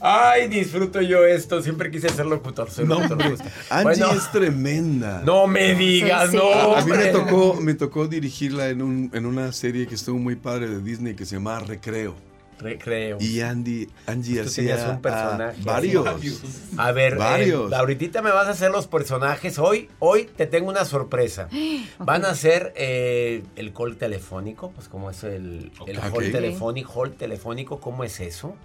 Ay, 0.02 0.48
disfruto 0.48 1.02
yo 1.02 1.26
esto, 1.26 1.62
siempre 1.62 1.92
quise 1.92 2.08
ser 2.08 2.26
locutor, 2.26 2.72
soy 2.72 2.86
No, 2.86 3.02
locutor. 3.02 3.18
pues. 3.18 3.42
Angie 3.70 3.84
Bueno, 3.84 4.12
es 4.14 4.32
tremenda. 4.32 5.22
no 5.26 5.46
me 5.46 5.76
digas, 5.76 6.32
Sí, 6.32 6.38
sí. 6.38 6.44
no. 6.44 6.76
A 6.78 6.86
mí 6.86 6.92
me 6.92 7.08
tocó, 7.08 7.56
me 7.60 7.74
tocó 7.74 8.08
dirigirla 8.08 8.70
en, 8.70 8.82
un, 8.82 9.12
en 9.14 9.26
una 9.26 9.52
serie 9.52 9.88
que 9.88 9.96
estuvo 9.96 10.18
muy 10.18 10.38
padre 10.38 10.70
de 10.70 10.80
Disney 10.82 11.16
que 11.16 11.26
se 11.26 11.36
llamaba 11.36 11.60
Recreo. 11.60 12.16
Recreo. 12.60 13.18
Y 13.20 13.42
Andy, 13.42 13.88
Angie 14.06 14.44
tenías 14.44 14.80
hacía 14.80 14.90
un 14.92 15.02
personaje. 15.02 15.62
a 15.62 15.66
varios. 15.66 16.42
A 16.78 16.92
ver, 16.92 17.16
Varios. 17.18 17.72
eh, 17.72 17.76
ahorita 17.76 18.22
me 18.22 18.32
vas 18.32 18.48
a 18.48 18.52
hacer 18.52 18.70
los 18.72 18.88
personajes. 18.88 19.58
Hoy, 19.60 19.90
hoy 20.00 20.26
te 20.36 20.46
tengo 20.46 20.70
una 20.70 20.86
sorpresa. 20.86 21.48
Van 22.00 22.26
a 22.26 22.30
hacer 22.32 22.74
eh, 22.76 23.44
el 23.56 23.74
call 23.74 23.96
telefónico, 23.98 24.72
pues 24.72 24.88
como 24.90 25.10
es 25.10 25.24
el, 25.24 25.72
call 26.12 26.32
telefónico, 26.32 26.94
call 27.02 27.14
telefónico, 27.14 27.80
¿cómo 27.80 28.04
es 28.04 28.20
eso? 28.20 28.56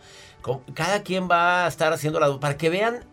¿Cómo- 0.42 0.62
Cada 0.74 1.02
quien 1.02 1.28
va 1.30 1.64
a 1.64 1.68
estar 1.68 1.92
haciendo 1.92 2.20
la 2.20 2.38
para 2.40 2.56
que 2.56 2.68
vean. 2.70 3.04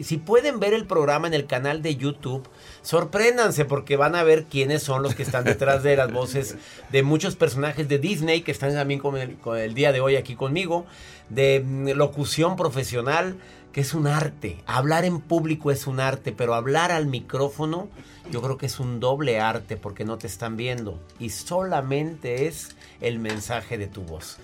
Si 0.00 0.16
pueden 0.16 0.60
ver 0.60 0.74
el 0.74 0.86
programa 0.86 1.26
en 1.26 1.34
el 1.34 1.46
canal 1.46 1.82
de 1.82 1.96
YouTube, 1.96 2.48
sorpréndanse 2.82 3.64
porque 3.64 3.96
van 3.96 4.14
a 4.14 4.22
ver 4.22 4.44
quiénes 4.44 4.82
son 4.82 5.02
los 5.02 5.14
que 5.14 5.22
están 5.24 5.44
detrás 5.44 5.82
de 5.82 5.96
las 5.96 6.12
voces 6.12 6.56
de 6.90 7.02
muchos 7.02 7.34
personajes 7.36 7.88
de 7.88 7.98
Disney 7.98 8.42
que 8.42 8.52
están 8.52 8.74
también 8.74 9.00
con 9.00 9.16
el, 9.16 9.36
con 9.38 9.58
el 9.58 9.74
día 9.74 9.92
de 9.92 10.00
hoy 10.00 10.16
aquí 10.16 10.36
conmigo, 10.36 10.86
de 11.28 11.64
mm, 11.64 11.88
locución 11.90 12.56
profesional, 12.56 13.36
que 13.72 13.80
es 13.80 13.92
un 13.92 14.06
arte. 14.06 14.58
Hablar 14.66 15.04
en 15.04 15.20
público 15.20 15.70
es 15.70 15.86
un 15.86 16.00
arte, 16.00 16.32
pero 16.32 16.54
hablar 16.54 16.92
al 16.92 17.06
micrófono 17.06 17.88
yo 18.30 18.42
creo 18.42 18.58
que 18.58 18.66
es 18.66 18.78
un 18.78 19.00
doble 19.00 19.40
arte 19.40 19.76
porque 19.76 20.04
no 20.04 20.18
te 20.18 20.26
están 20.26 20.56
viendo 20.56 20.98
y 21.18 21.30
solamente 21.30 22.46
es 22.46 22.76
el 23.00 23.18
mensaje 23.18 23.78
de 23.78 23.86
tu 23.86 24.02
voz. 24.02 24.36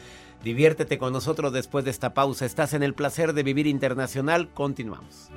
Diviértete 0.45 0.99
con 0.99 1.13
nosotros 1.13 1.53
después 1.53 1.85
de 1.87 1.91
esta 1.91 2.13
pausa. 2.13 2.45
Estás 2.45 2.75
en 2.75 2.83
el 2.83 2.93
placer 2.95 3.33
de 3.33 3.43
vivir 3.43 3.67
internacional. 3.67 4.51
Continuamos. 4.53 5.31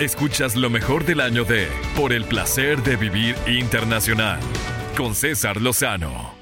Escuchas 0.00 0.56
lo 0.56 0.70
mejor 0.70 1.04
del 1.04 1.20
año 1.20 1.44
de 1.44 1.68
Por 1.96 2.12
el 2.12 2.24
placer 2.24 2.82
de 2.82 2.96
vivir 2.96 3.36
internacional 3.46 4.40
con 4.96 5.14
César 5.14 5.60
Lozano. 5.60 6.41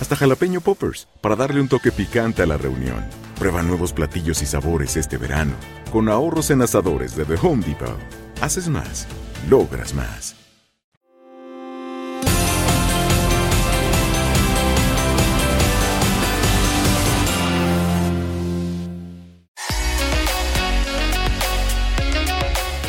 hasta 0.00 0.16
jalapeño 0.16 0.60
poppers, 0.60 1.08
para 1.20 1.36
darle 1.36 1.60
un 1.60 1.68
toque 1.68 1.92
picante 1.92 2.42
a 2.42 2.46
la 2.46 2.56
reunión. 2.56 3.04
Prueba 3.38 3.62
nuevos 3.62 3.92
platillos 3.92 4.42
y 4.42 4.46
sabores 4.46 4.96
este 4.96 5.16
verano, 5.16 5.54
con 5.92 6.08
ahorros 6.08 6.50
en 6.50 6.62
asadores 6.62 7.16
de 7.16 7.24
The 7.24 7.36
Home 7.42 7.64
Depot. 7.64 7.98
Haces 8.40 8.68
más, 8.68 9.06
logras 9.48 9.94
más. 9.94 10.36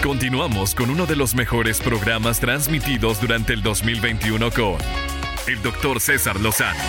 Continuamos 0.04 0.74
con 0.74 0.90
uno 0.90 1.06
de 1.06 1.18
los 1.18 1.36
mejores 1.36 1.82
programas 1.82 2.40
transmitidos 2.40 3.20
durante 3.20 3.52
el 3.52 3.62
2021 3.62 4.52
con 4.52 5.17
el 5.48 5.62
doctor 5.62 6.00
César 6.02 6.40
Lozano. 6.40 6.80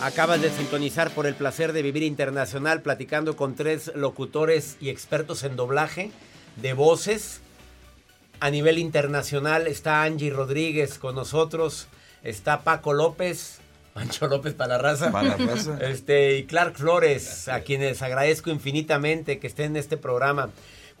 Acabas 0.00 0.40
de 0.40 0.50
sintonizar 0.50 1.10
por 1.10 1.26
el 1.26 1.34
placer 1.34 1.72
de 1.72 1.82
vivir 1.82 2.02
internacional 2.02 2.82
platicando 2.82 3.36
con 3.36 3.54
tres 3.56 3.90
locutores 3.94 4.76
y 4.80 4.88
expertos 4.90 5.42
en 5.42 5.56
doblaje 5.56 6.10
de 6.56 6.72
voces. 6.72 7.40
A 8.40 8.50
nivel 8.50 8.78
internacional 8.78 9.66
está 9.66 10.02
Angie 10.04 10.30
Rodríguez 10.30 10.98
con 10.98 11.14
nosotros, 11.16 11.88
está 12.22 12.60
Paco 12.62 12.92
López, 12.92 13.58
Mancho 13.94 14.28
López 14.28 14.54
para 14.54 14.76
la 14.76 14.78
raza, 14.82 15.10
Para 15.10 15.36
la 15.36 15.46
raza. 15.46 15.76
este, 15.80 16.38
y 16.38 16.44
Clark 16.46 16.76
Flores, 16.76 17.48
a 17.48 17.60
quienes 17.60 18.00
agradezco 18.00 18.50
infinitamente 18.50 19.40
que 19.40 19.48
estén 19.48 19.72
en 19.72 19.76
este 19.78 19.96
programa. 19.96 20.50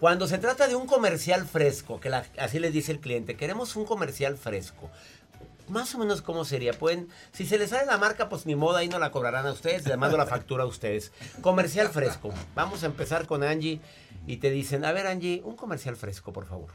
Cuando 0.00 0.26
se 0.28 0.38
trata 0.38 0.68
de 0.68 0.74
un 0.76 0.86
comercial 0.86 1.46
fresco, 1.46 2.00
que 2.00 2.08
la- 2.10 2.24
así 2.38 2.58
les 2.58 2.72
dice 2.72 2.92
el 2.92 2.98
cliente, 3.00 3.36
queremos 3.36 3.74
un 3.76 3.84
comercial 3.84 4.36
fresco. 4.36 4.90
Más 5.68 5.94
o 5.94 5.98
menos 5.98 6.22
cómo 6.22 6.44
sería. 6.44 6.72
Pueden, 6.72 7.08
si 7.32 7.46
se 7.46 7.58
les 7.58 7.70
sale 7.70 7.86
la 7.86 7.98
marca, 7.98 8.28
pues 8.28 8.46
ni 8.46 8.54
modo, 8.54 8.76
ahí 8.76 8.88
no 8.88 8.98
la 8.98 9.10
cobrarán 9.10 9.46
a 9.46 9.52
ustedes, 9.52 9.86
le 9.86 9.96
mando 9.96 10.16
la 10.16 10.26
factura 10.26 10.64
a 10.64 10.66
ustedes. 10.66 11.12
Comercial 11.40 11.88
fresco. 11.88 12.30
Vamos 12.54 12.82
a 12.82 12.86
empezar 12.86 13.26
con 13.26 13.42
Angie 13.42 13.80
y 14.26 14.38
te 14.38 14.50
dicen, 14.50 14.84
a 14.84 14.92
ver 14.92 15.06
Angie, 15.06 15.42
un 15.44 15.56
comercial 15.56 15.96
fresco, 15.96 16.32
por 16.32 16.46
favor. 16.46 16.70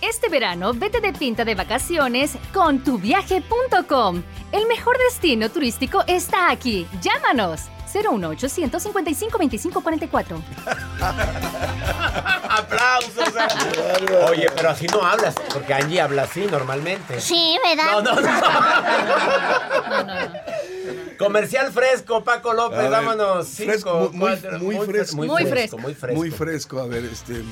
Este 0.00 0.28
verano, 0.28 0.72
vete 0.74 1.00
de 1.00 1.12
pinta 1.12 1.44
de 1.44 1.54
vacaciones 1.54 2.36
con 2.52 2.82
tuviaje.com. 2.82 4.22
El 4.50 4.66
mejor 4.66 4.98
destino 4.98 5.48
turístico 5.48 6.02
está 6.08 6.50
aquí. 6.50 6.88
Llámanos. 7.00 7.62
01800 7.92 8.82
55 8.82 9.38
25 9.38 9.80
44. 9.82 10.42
¡Aplausos! 12.48 13.34
Oye, 14.28 14.46
pero 14.54 14.70
así 14.70 14.86
no 14.86 15.04
hablas, 15.04 15.34
porque 15.52 15.74
Angie 15.74 16.00
habla 16.00 16.22
así 16.22 16.46
normalmente. 16.50 17.20
Sí, 17.20 17.58
¿verdad? 17.64 18.02
No, 18.02 18.02
no, 18.02 18.20
no. 18.20 18.30
Comercial 21.18 21.72
fresco, 21.72 22.24
Paco 22.24 22.52
López, 22.52 22.78
ver, 22.78 22.90
vámonos. 22.90 23.48
fresco, 23.48 24.10
muy, 24.12 24.18
cuatro, 24.18 24.58
muy 24.58 24.76
fresco. 24.86 25.16
Muy 25.16 25.44
fresco, 25.44 25.78
muy 25.78 25.94
fresco. 25.94 26.16
Muy 26.16 26.30
fresco. 26.30 26.80
A 26.80 26.86
ver, 26.86 27.04
este. 27.04 27.44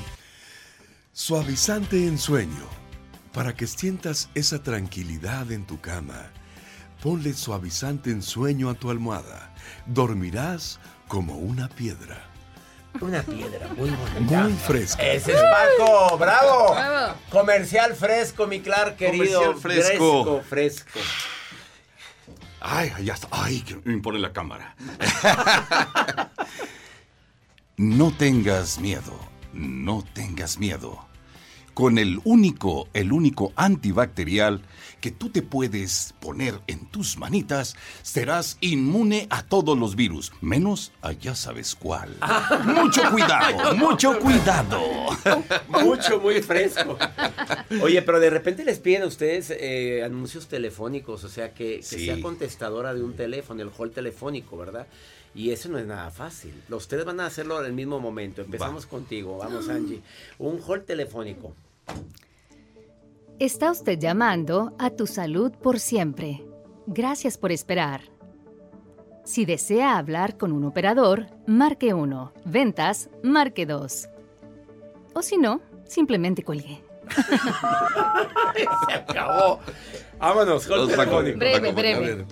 Suavizante 1.13 2.07
en 2.07 2.17
sueño. 2.17 2.67
Para 3.33 3.53
que 3.55 3.67
sientas 3.67 4.29
esa 4.35 4.61
tranquilidad 4.61 5.51
en 5.51 5.65
tu 5.65 5.79
cama. 5.79 6.31
Ponle 7.01 7.33
suavizante 7.33 8.11
en 8.11 8.21
sueño 8.21 8.69
a 8.69 8.75
tu 8.75 8.91
almohada. 8.91 9.51
Dormirás 9.87 10.79
como 11.07 11.35
una 11.37 11.67
piedra. 11.67 12.23
Una 12.99 13.23
piedra 13.23 13.67
muy 13.75 13.89
bonita. 13.89 14.43
Muy 14.43 14.53
fresca. 14.53 15.01
Ese 15.01 15.31
es 15.31 15.41
Paco, 15.41 16.17
bravo. 16.17 16.73
Bravo. 16.73 17.15
Comercial 17.31 17.95
fresco, 17.95 18.45
mi 18.45 18.59
Clark 18.59 18.97
querido. 18.97 19.39
Comercial 19.39 19.61
fresco. 19.61 20.43
Fresco, 20.43 20.43
fresco. 20.47 20.99
Ay, 22.59 22.91
ya 23.03 23.15
está. 23.15 23.27
Ay, 23.31 23.61
que 23.61 23.77
me 23.83 23.93
impone 23.93 24.19
la 24.19 24.31
cámara. 24.31 24.75
no 27.77 28.11
tengas 28.15 28.77
miedo. 28.77 29.19
No 29.53 30.03
tengas 30.13 30.59
miedo. 30.59 31.10
Con 31.73 31.97
el 31.97 32.19
único, 32.25 32.87
el 32.93 33.13
único 33.13 33.53
antibacterial 33.55 34.61
que 34.99 35.09
tú 35.09 35.29
te 35.29 35.41
puedes 35.41 36.13
poner 36.19 36.59
en 36.67 36.85
tus 36.85 37.17
manitas, 37.17 37.75
serás 38.03 38.57
inmune 38.61 39.25
a 39.31 39.41
todos 39.43 39.75
los 39.77 39.95
virus, 39.95 40.31
menos 40.41 40.91
a 41.01 41.13
ya 41.13 41.33
sabes 41.33 41.73
cuál. 41.75 42.15
Mucho 42.65 43.01
cuidado, 43.09 43.75
mucho 43.75 44.19
cuidado. 44.19 44.79
Mucho, 45.69 46.19
muy 46.19 46.41
fresco. 46.43 46.97
Oye, 47.81 48.01
pero 48.03 48.19
de 48.19 48.29
repente 48.29 48.63
les 48.63 48.79
piden 48.79 49.03
a 49.03 49.05
ustedes 49.07 49.49
eh, 49.49 50.03
anuncios 50.03 50.47
telefónicos, 50.47 51.23
o 51.23 51.29
sea, 51.29 51.53
que, 51.53 51.77
que 51.77 51.83
Sí. 51.83 52.05
sea 52.05 52.21
contestadora 52.21 52.93
de 52.93 53.01
un 53.03 53.13
teléfono, 53.15 53.61
el 53.63 53.71
hall 53.75 53.91
telefónico, 53.91 54.55
¿verdad? 54.57 54.87
Y 55.33 55.51
eso 55.51 55.69
no 55.69 55.77
es 55.77 55.85
nada 55.85 56.11
fácil. 56.11 56.53
Ustedes 56.69 57.05
van 57.05 57.19
a 57.19 57.25
hacerlo 57.25 57.59
en 57.59 57.67
el 57.67 57.73
mismo 57.73 57.99
momento. 57.99 58.41
Empezamos 58.41 58.85
contigo. 58.85 59.37
Vamos, 59.37 59.69
Angie. 59.69 60.01
Un 60.39 60.61
hall 60.61 60.83
telefónico. 60.83 61.53
Está 63.39 63.71
usted 63.71 63.97
llamando 63.97 64.75
a 64.77 64.89
tu 64.91 65.07
salud 65.07 65.51
por 65.51 65.79
siempre. 65.79 66.43
Gracias 66.85 67.37
por 67.37 67.51
esperar. 67.51 68.01
Si 69.23 69.45
desea 69.45 69.97
hablar 69.97 70.37
con 70.37 70.51
un 70.51 70.65
operador, 70.65 71.27
marque 71.47 71.93
1. 71.93 72.33
Ventas, 72.45 73.09
marque 73.23 73.65
2. 73.65 74.09
O 75.13 75.21
si 75.21 75.37
no, 75.37 75.61
simplemente 75.85 76.43
cuelgue. 76.43 76.83
Se 78.87 78.93
acabó. 78.93 79.59
Vámonos, 80.19 80.67
hall 80.67 80.79
Los 80.79 80.89
telefónico. 80.89 81.39
Breve, 81.39 81.71
breve. 81.71 82.25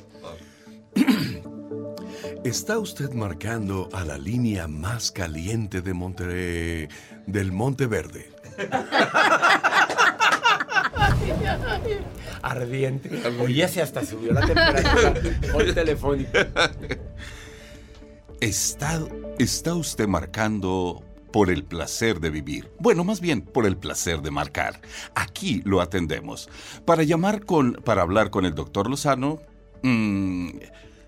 Está 2.43 2.79
usted 2.79 3.11
marcando 3.11 3.89
a 3.91 4.05
la 4.05 4.17
línea 4.17 4.67
más 4.67 5.11
caliente 5.11 5.81
de 5.81 5.93
Monte... 5.93 6.87
del 7.27 7.51
Monte 7.51 7.85
Verde. 7.85 8.31
Ardiente. 12.41 13.21
Oye, 13.41 13.67
se 13.67 13.81
hasta 13.81 14.05
subió 14.05 14.31
la 14.31 14.45
temperatura. 14.45 15.13
hall 15.53 15.73
telefónico. 15.73 16.31
Está, 18.39 19.01
está 19.37 19.75
usted 19.75 20.07
marcando 20.07 21.03
por 21.33 21.49
el 21.49 21.65
placer 21.65 22.21
de 22.21 22.29
vivir. 22.29 22.71
Bueno, 22.79 23.03
más 23.03 23.19
bien 23.19 23.41
por 23.41 23.65
el 23.65 23.75
placer 23.75 24.21
de 24.21 24.31
marcar. 24.31 24.79
Aquí 25.13 25.61
lo 25.65 25.81
atendemos. 25.81 26.49
Para 26.85 27.03
llamar 27.03 27.45
con, 27.45 27.73
para 27.73 28.01
hablar 28.01 28.29
con 28.29 28.45
el 28.45 28.55
doctor 28.55 28.89
Lozano, 28.89 29.41
mm, 29.83 30.51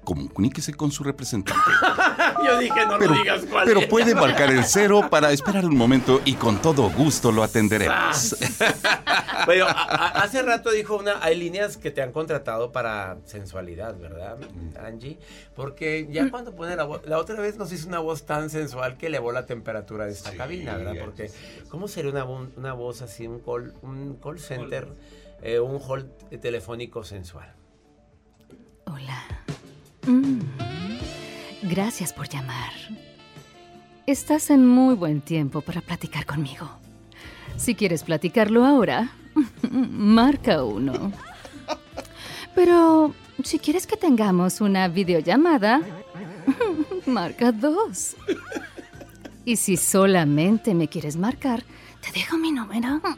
comuníquese 0.04 0.74
con 0.74 0.92
su 0.92 1.04
representante. 1.04 1.62
Yo 2.46 2.58
dije, 2.60 2.86
no 2.88 2.98
Pero, 2.98 3.14
lo 3.14 3.20
digas 3.22 3.42
cuál 3.50 3.66
pero 3.66 3.82
es. 3.82 3.88
puede 3.88 4.16
marcar 4.16 4.50
el 4.52 4.64
cero 4.66 5.08
para 5.10 5.32
esperar 5.32 5.66
un 5.66 5.78
momento 5.78 6.22
y 6.26 6.34
con 6.36 6.60
todo 6.62 6.90
gusto 6.90 7.32
lo 7.32 7.44
atenderemos. 7.44 8.36
Pero 9.46 9.66
a- 9.68 9.72
a- 9.72 10.08
hace 10.24 10.42
rato 10.42 10.72
dijo 10.72 10.98
una, 10.98 11.24
hay 11.24 11.38
líneas 11.38 11.78
que 11.78 11.92
te 11.92 12.02
han 12.02 12.12
contratado 12.12 12.72
para 12.72 13.18
sensualidad, 13.26 13.96
¿verdad, 14.00 14.38
Angie? 14.84 15.20
Porque 15.56 16.08
ya 16.12 16.30
cuando 16.32 16.56
pone 16.56 16.76
la 16.76 16.84
voz, 16.86 17.06
la 17.06 17.18
otra 17.20 17.40
vez 17.40 17.58
nos 17.58 17.72
hizo 17.72 17.88
una 17.88 18.00
voz 18.00 18.26
tan 18.26 18.50
sensual 18.50 18.98
que 18.98 19.08
elevó 19.08 19.32
la 19.32 19.46
temperatura 19.46 20.06
de 20.06 20.12
esta 20.14 20.32
cabina, 20.36 20.76
¿verdad? 20.78 20.96
Porque 21.00 21.30
¿cómo 21.70 21.88
sería 21.88 22.12
una, 22.12 22.26
una 22.26 22.74
voz 22.74 23.02
así, 23.04 23.28
un 23.28 23.40
call, 23.40 23.74
un 23.84 24.16
call 24.16 24.40
center, 24.40 24.88
eh, 25.44 25.60
un 25.60 25.80
hall 25.80 26.12
telefónico 26.42 27.04
sensual? 27.04 27.54
Hola. 28.86 29.41
Mm. 30.06 30.40
Gracias 31.64 32.14
por 32.14 32.28
llamar. 32.28 32.72
Estás 34.08 34.50
en 34.50 34.68
muy 34.68 34.96
buen 34.96 35.22
tiempo 35.22 35.62
para 35.62 35.82
platicar 35.82 36.26
conmigo. 36.26 36.70
Si 37.58 37.76
quieres 37.76 38.04
platicarlo 38.04 38.66
ahora, 38.66 39.12
marca 39.72 40.64
uno. 40.64 41.12
Pero 42.56 43.14
si 43.44 43.60
quieres 43.60 43.86
que 43.88 43.98
tengamos 43.98 44.60
una 44.60 44.88
videollamada, 44.88 45.82
marca 47.06 47.52
dos. 47.52 48.16
Y 49.46 49.56
si 49.56 49.78
solamente 49.78 50.74
me 50.74 50.88
quieres 50.88 51.16
marcar, 51.16 51.64
te 52.02 52.12
dejo 52.12 52.38
mi 52.38 52.52
número. 52.52 53.02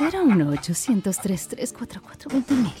01800 0.00 1.18
33442 1.18 2.58
mil. 2.58 2.72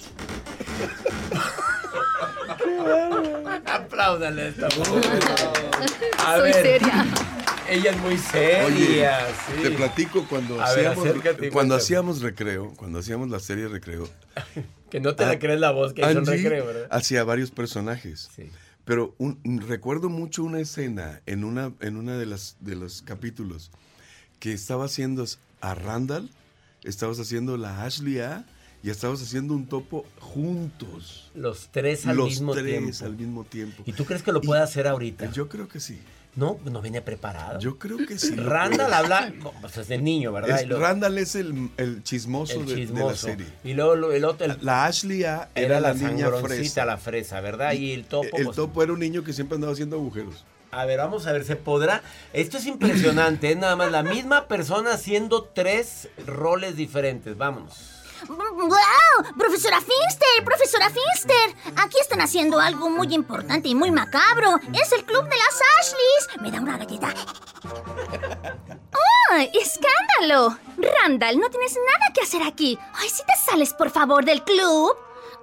Apláudale 3.66 4.42
a 4.42 4.48
esta 4.48 4.68
mujer. 4.76 5.20
A 6.26 6.36
Soy 6.36 6.52
ver, 6.52 6.54
seria. 6.62 7.06
Ella 7.68 7.90
es 7.90 7.96
muy 7.98 8.16
seria. 8.16 8.64
Oye, 8.66 9.08
sí. 9.56 9.62
te 9.62 9.70
platico 9.72 10.26
cuando 10.28 10.60
A 10.60 10.72
ver, 10.72 10.86
hacíamos, 10.88 11.06
acércate 11.06 11.28
y 11.30 11.34
cuando 11.50 11.52
cuéntame. 11.52 11.74
hacíamos 11.82 12.20
recreo, 12.22 12.72
cuando 12.76 12.98
hacíamos 13.00 13.28
la 13.30 13.40
serie 13.40 13.68
recreo. 13.68 14.08
Que 14.88 15.00
no 15.00 15.14
te 15.14 15.26
la 15.26 15.38
crees 15.38 15.60
la 15.60 15.70
voz 15.70 15.92
que 15.92 16.00
hizo 16.00 16.20
recreo, 16.22 16.64
¿verdad? 16.64 16.86
Hacía 16.90 17.22
varios 17.22 17.50
personajes. 17.50 18.30
Pero 18.86 19.14
un- 19.18 19.38
recuerdo 19.68 20.08
mucho 20.08 20.42
una 20.42 20.60
escena 20.60 21.20
en 21.26 21.44
una, 21.44 21.72
en 21.80 21.98
una 21.98 22.16
de 22.16 22.24
las 22.24 22.56
de 22.60 22.74
los 22.74 23.02
capítulos 23.02 23.70
que 24.40 24.54
estaba 24.54 24.86
haciendo 24.86 25.26
a 25.60 25.74
Randall, 25.74 26.30
estabas 26.84 27.20
haciendo 27.20 27.58
la 27.58 27.84
Ashley 27.84 28.20
A 28.20 28.46
y 28.82 28.90
estabas 28.90 29.20
haciendo 29.22 29.54
un 29.54 29.66
topo 29.66 30.04
juntos. 30.20 31.30
Los 31.34 31.68
tres 31.70 32.06
al 32.06 32.16
Los 32.16 32.28
mismo 32.28 32.52
tres 32.52 32.64
tiempo. 32.66 33.04
al 33.04 33.16
mismo 33.16 33.44
tiempo. 33.44 33.82
¿Y 33.86 33.92
tú 33.92 34.04
crees 34.04 34.22
que 34.22 34.32
lo 34.32 34.40
puede 34.40 34.62
hacer 34.62 34.86
ahorita? 34.86 35.30
Yo 35.32 35.48
creo 35.48 35.68
que 35.68 35.80
sí. 35.80 36.00
No, 36.36 36.60
no 36.64 36.80
viene 36.80 37.02
preparado. 37.02 37.58
Yo 37.58 37.78
creo 37.78 37.98
que 38.06 38.16
sí. 38.16 38.36
Randall 38.36 38.92
habla 38.92 39.32
pues, 39.60 39.76
es 39.76 39.88
de 39.88 39.98
niño, 39.98 40.30
¿verdad? 40.30 40.60
Es- 40.60 40.68
Randall 40.68 41.18
es 41.18 41.34
el, 41.34 41.70
el 41.76 42.04
chismoso, 42.04 42.60
el 42.60 42.66
de- 42.66 42.86
la 43.04 43.16
serie. 43.16 43.46
Y 43.64 43.74
luego 43.74 43.96
lo- 43.96 44.12
el 44.12 44.24
otro, 44.24 44.46
el- 44.46 44.56
La 44.60 44.84
Ashley 44.84 45.24
A 45.24 45.48
era, 45.56 45.80
la, 45.80 45.94
niña 45.94 46.08
sangroncita, 46.26 46.46
fresa. 46.48 46.84
la 46.84 46.96
fresa, 46.98 47.40
¿verdad? 47.40 47.72
Y 47.72 47.92
el 47.92 48.04
topo. 48.04 48.36
El 48.36 48.44
pues, 48.44 48.56
topo 48.56 48.82
era 48.84 48.92
un 48.92 49.00
niño 49.00 49.24
que 49.24 49.32
siempre 49.32 49.56
andaba 49.56 49.72
haciendo 49.72 49.96
agujeros. 49.96 50.44
A 50.70 50.84
ver, 50.84 50.98
vamos 50.98 51.26
a 51.26 51.32
ver, 51.32 51.44
¿se 51.44 51.56
podrá? 51.56 52.02
Esto 52.32 52.58
es 52.58 52.66
impresionante, 52.66 53.50
es 53.50 53.56
nada 53.56 53.74
más 53.74 53.90
la 53.90 54.02
misma 54.04 54.46
persona 54.46 54.92
haciendo 54.92 55.42
tres 55.42 56.08
roles 56.26 56.76
diferentes. 56.76 57.36
Vámonos. 57.36 57.97
¡Wow! 58.26 59.36
¡Profesora 59.38 59.80
Finster! 59.80 60.44
¡Profesora 60.44 60.90
Finster! 60.90 61.54
Aquí 61.76 61.96
están 62.00 62.20
haciendo 62.20 62.58
algo 62.58 62.90
muy 62.90 63.14
importante 63.14 63.68
y 63.68 63.74
muy 63.74 63.90
macabro. 63.90 64.58
Es 64.72 64.92
el 64.92 65.04
club 65.04 65.24
de 65.24 65.36
las 65.36 65.60
Ashleys. 65.78 66.40
¿Me 66.40 66.50
da 66.50 66.60
una 66.60 66.78
galleta? 66.78 67.08
¡Ay, 69.30 69.50
escándalo! 69.54 70.58
Randall, 70.78 71.38
no 71.38 71.50
tienes 71.50 71.74
nada 71.76 72.12
que 72.14 72.22
hacer 72.22 72.42
aquí. 72.42 72.78
Ay, 72.94 73.08
si 73.08 73.22
te 73.24 73.32
sales, 73.44 73.74
por 73.74 73.90
favor, 73.90 74.24
del 74.24 74.42
club. 74.42 74.96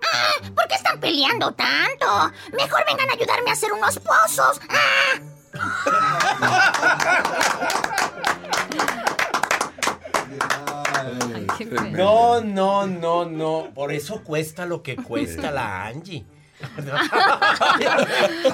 Ah, 0.03 0.41
¿Por 0.53 0.67
qué 0.67 0.75
están 0.75 0.99
peleando 0.99 1.51
tanto? 1.53 2.31
Mejor 2.53 2.83
vengan 2.85 3.09
a 3.09 3.13
ayudarme 3.13 3.49
a 3.49 3.53
hacer 3.53 3.71
unos 3.71 3.99
pozos. 3.99 4.59
Ah. 4.69 5.19
No, 11.91 12.41
no, 12.41 12.85
no, 12.87 13.25
no. 13.25 13.69
Por 13.73 13.91
eso 13.91 14.23
cuesta 14.23 14.65
lo 14.65 14.81
que 14.83 14.95
cuesta 14.95 15.51
la 15.51 15.85
Angie. 15.87 16.25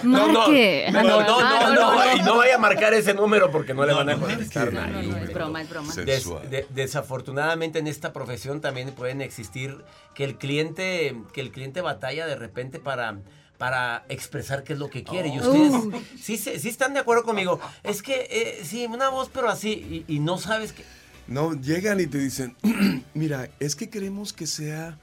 No, 0.03 0.27
no, 0.27 0.47
no, 0.47 1.03
no, 1.03 1.03
no, 1.03 1.37
Ah, 1.39 1.63
no, 1.63 1.73
no, 1.73 2.05
no. 2.05 2.15
y 2.15 2.21
no 2.21 2.37
vaya 2.37 2.55
a 2.55 2.57
marcar 2.57 2.93
ese 2.93 3.13
número 3.13 3.51
porque 3.51 3.73
no 3.73 3.85
le 3.85 3.93
van 3.93 4.09
a 4.09 4.17
contestar 4.17 4.73
nada. 4.73 4.99
Es 5.01 5.33
broma, 5.33 5.61
es 5.61 5.69
broma. 5.69 5.93
Des- 5.95 6.25
de- 6.49 6.65
desafortunadamente 6.69 7.79
en 7.79 7.87
esta 7.87 8.11
profesión 8.13 8.61
también 8.61 8.91
pueden 8.91 9.21
existir 9.21 9.83
que 10.13 10.23
el 10.23 10.37
cliente 10.37 11.15
que 11.33 11.41
el 11.41 11.51
cliente 11.51 11.81
batalla 11.81 12.25
de 12.25 12.35
repente 12.35 12.79
para 12.79 13.17
para 13.57 14.05
expresar 14.09 14.63
qué 14.63 14.73
es 14.73 14.79
lo 14.79 14.89
que 14.89 15.03
quiere 15.03 15.29
y 15.29 15.39
ustedes 15.39 15.71
Oh. 15.73 15.91
sí 16.19 16.33
están 16.67 16.95
de 16.95 16.99
acuerdo 17.01 17.23
conmigo 17.23 17.59
es 17.83 18.01
que 18.01 18.27
eh, 18.31 18.61
sí 18.65 18.87
una 18.87 19.09
voz 19.09 19.29
pero 19.31 19.49
así 19.49 20.03
y, 20.07 20.15
y 20.15 20.19
no 20.19 20.39
sabes 20.39 20.73
que 20.73 20.83
No, 21.27 21.53
llegan 21.53 21.99
y 21.99 22.07
te 22.07 22.17
dicen, 22.17 22.55
mira, 23.13 23.49
es 23.59 23.75
que 23.75 23.89
queremos 23.89 24.33
que 24.33 24.47
sea 24.47 24.99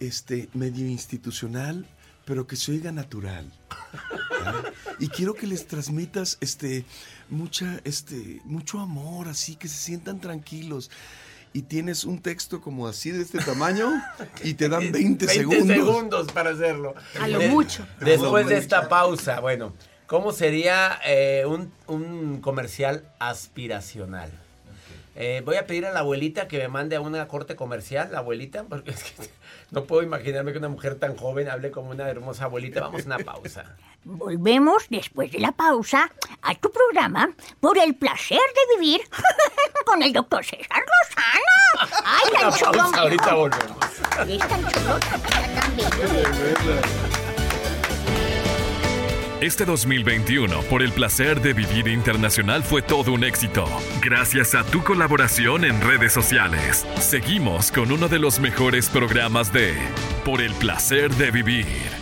este 0.00 0.48
medio 0.54 0.86
institucional, 0.86 1.86
pero 2.24 2.46
que 2.46 2.56
se 2.56 2.72
oiga 2.72 2.92
natural. 2.92 3.50
¿eh? 3.72 4.72
Y 4.98 5.08
quiero 5.08 5.34
que 5.34 5.46
les 5.46 5.66
transmitas 5.66 6.38
este 6.40 6.84
mucha 7.30 7.80
este 7.84 8.40
mucho 8.44 8.80
amor, 8.80 9.28
así 9.28 9.56
que 9.56 9.68
se 9.68 9.76
sientan 9.76 10.20
tranquilos. 10.20 10.90
Y 11.54 11.62
tienes 11.62 12.04
un 12.04 12.18
texto 12.22 12.62
como 12.62 12.88
así 12.88 13.10
de 13.10 13.20
este 13.22 13.38
tamaño 13.38 13.90
y 14.42 14.54
te 14.54 14.68
dan 14.70 14.80
20, 14.92 15.26
20 15.26 15.28
segundos. 15.28 15.66
segundos 15.68 16.32
para 16.32 16.50
hacerlo. 16.50 16.94
A 17.20 17.28
lo 17.28 17.38
De- 17.38 17.48
mucho. 17.48 17.86
Después 18.00 18.46
de 18.46 18.56
esta 18.56 18.88
pausa, 18.88 19.40
bueno, 19.40 19.74
¿cómo 20.06 20.32
sería 20.32 20.98
eh, 21.04 21.44
un, 21.46 21.70
un 21.86 22.40
comercial 22.40 23.06
aspiracional? 23.18 24.30
Eh, 25.14 25.42
voy 25.44 25.56
a 25.56 25.66
pedir 25.66 25.84
a 25.86 25.92
la 25.92 26.00
abuelita 26.00 26.48
que 26.48 26.58
me 26.58 26.68
mande 26.68 26.96
a 26.96 27.00
una 27.02 27.28
corte 27.28 27.54
comercial, 27.54 28.10
la 28.12 28.18
abuelita, 28.20 28.64
porque 28.64 28.90
es 28.92 29.04
que 29.04 29.12
no 29.70 29.84
puedo 29.84 30.02
imaginarme 30.02 30.52
que 30.52 30.58
una 30.58 30.68
mujer 30.70 30.94
tan 30.98 31.16
joven 31.16 31.48
hable 31.50 31.70
como 31.70 31.90
una 31.90 32.08
hermosa 32.08 32.44
abuelita. 32.44 32.80
Vamos 32.80 33.02
a 33.02 33.06
una 33.06 33.18
pausa. 33.18 33.64
Volvemos 34.04 34.86
después 34.88 35.30
de 35.30 35.38
la 35.38 35.52
pausa 35.52 36.10
a 36.42 36.54
tu 36.56 36.70
programa 36.72 37.30
por 37.60 37.78
el 37.78 37.94
placer 37.94 38.38
de 38.38 38.76
vivir 38.80 39.00
con 39.86 40.02
el 40.02 40.12
doctor 40.12 40.44
César 40.44 40.82
Lozano. 40.82 41.92
¡Ay, 42.04 42.32
tan 42.32 42.52
chulo! 42.52 42.72
pausa, 42.78 43.00
ahorita 43.00 43.34
volvemos. 43.34 43.76
Es 44.28 44.38
tan 44.48 44.66
chulo, 44.66 44.98
tan- 44.98 45.54
tan 45.54 45.76
bello. 45.76 47.11
Este 49.42 49.64
2021, 49.64 50.62
por 50.70 50.84
el 50.84 50.92
placer 50.92 51.40
de 51.40 51.52
vivir 51.52 51.88
internacional, 51.88 52.62
fue 52.62 52.80
todo 52.80 53.12
un 53.12 53.24
éxito. 53.24 53.64
Gracias 54.00 54.54
a 54.54 54.62
tu 54.62 54.84
colaboración 54.84 55.64
en 55.64 55.80
redes 55.80 56.12
sociales. 56.12 56.86
Seguimos 57.00 57.72
con 57.72 57.90
uno 57.90 58.06
de 58.06 58.20
los 58.20 58.38
mejores 58.38 58.88
programas 58.88 59.52
de 59.52 59.74
Por 60.24 60.42
el 60.42 60.54
placer 60.54 61.12
de 61.16 61.32
vivir. 61.32 62.01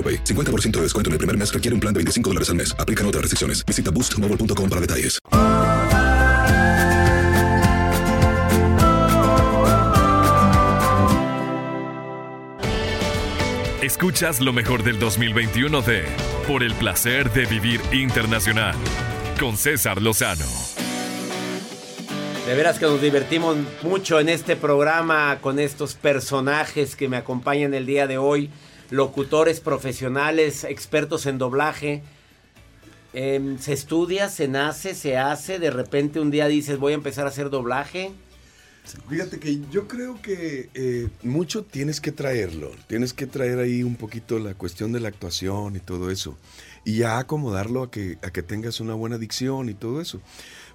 AroPay. 0.01 0.23
50% 0.23 0.71
de 0.77 0.81
descuento 0.81 1.09
en 1.09 1.13
el 1.13 1.17
primer 1.19 1.37
mes 1.37 1.53
requiere 1.53 1.75
un 1.75 1.79
plan 1.79 1.93
de 1.93 1.99
25 1.99 2.29
dólares 2.31 2.49
al 2.49 2.55
mes. 2.55 2.75
Aplican 2.79 3.05
otras 3.05 3.21
restricciones. 3.21 3.63
Visita 3.65 3.91
boostmobile.com 3.91 4.69
para 4.69 4.81
detalles. 4.81 5.19
Escuchas 13.81 14.39
lo 14.39 14.53
mejor 14.53 14.83
del 14.83 14.99
2021 14.99 15.81
de 15.81 16.05
Por 16.47 16.63
el 16.63 16.73
placer 16.75 17.31
de 17.33 17.45
vivir 17.45 17.81
internacional 17.91 18.73
con 19.39 19.57
César 19.57 20.01
Lozano. 20.01 20.45
De 22.47 22.55
veras 22.55 22.79
que 22.79 22.85
nos 22.85 23.01
divertimos 23.01 23.57
mucho 23.83 24.19
en 24.19 24.29
este 24.29 24.55
programa 24.55 25.39
con 25.41 25.59
estos 25.59 25.93
personajes 25.93 26.95
que 26.95 27.09
me 27.09 27.17
acompañan 27.17 27.73
el 27.73 27.85
día 27.85 28.07
de 28.07 28.17
hoy. 28.17 28.49
Locutores 28.91 29.59
profesionales, 29.59 30.63
expertos 30.63 31.25
en 31.25 31.39
doblaje. 31.39 32.03
Em, 33.13 33.57
se 33.57 33.73
estudia, 33.73 34.29
se 34.29 34.47
nace, 34.47 34.93
se 34.93 35.17
hace. 35.17 35.57
De 35.57 35.71
repente 35.71 36.19
un 36.19 36.29
día 36.29 36.47
dices 36.47 36.77
voy 36.77 36.91
a 36.91 36.95
empezar 36.95 37.25
a 37.25 37.29
hacer 37.29 37.49
doblaje. 37.49 38.11
Fíjate 39.09 39.39
que 39.39 39.61
yo 39.71 39.87
creo 39.87 40.21
que 40.21 40.69
eh, 40.73 41.07
mucho 41.23 41.63
tienes 41.63 42.01
que 42.01 42.11
traerlo. 42.11 42.71
Tienes 42.87 43.13
que 43.13 43.27
traer 43.27 43.59
ahí 43.59 43.83
un 43.83 43.95
poquito 43.95 44.39
la 44.39 44.53
cuestión 44.53 44.91
de 44.91 44.99
la 44.99 45.09
actuación 45.09 45.75
y 45.75 45.79
todo 45.79 46.09
eso. 46.09 46.37
Y 46.83 46.97
ya 46.97 47.19
acomodarlo 47.19 47.83
a 47.83 47.91
que, 47.91 48.17
a 48.23 48.31
que 48.31 48.43
tengas 48.43 48.79
una 48.79 48.93
buena 48.93 49.17
dicción 49.17 49.69
y 49.69 49.73
todo 49.73 50.01
eso. 50.01 50.21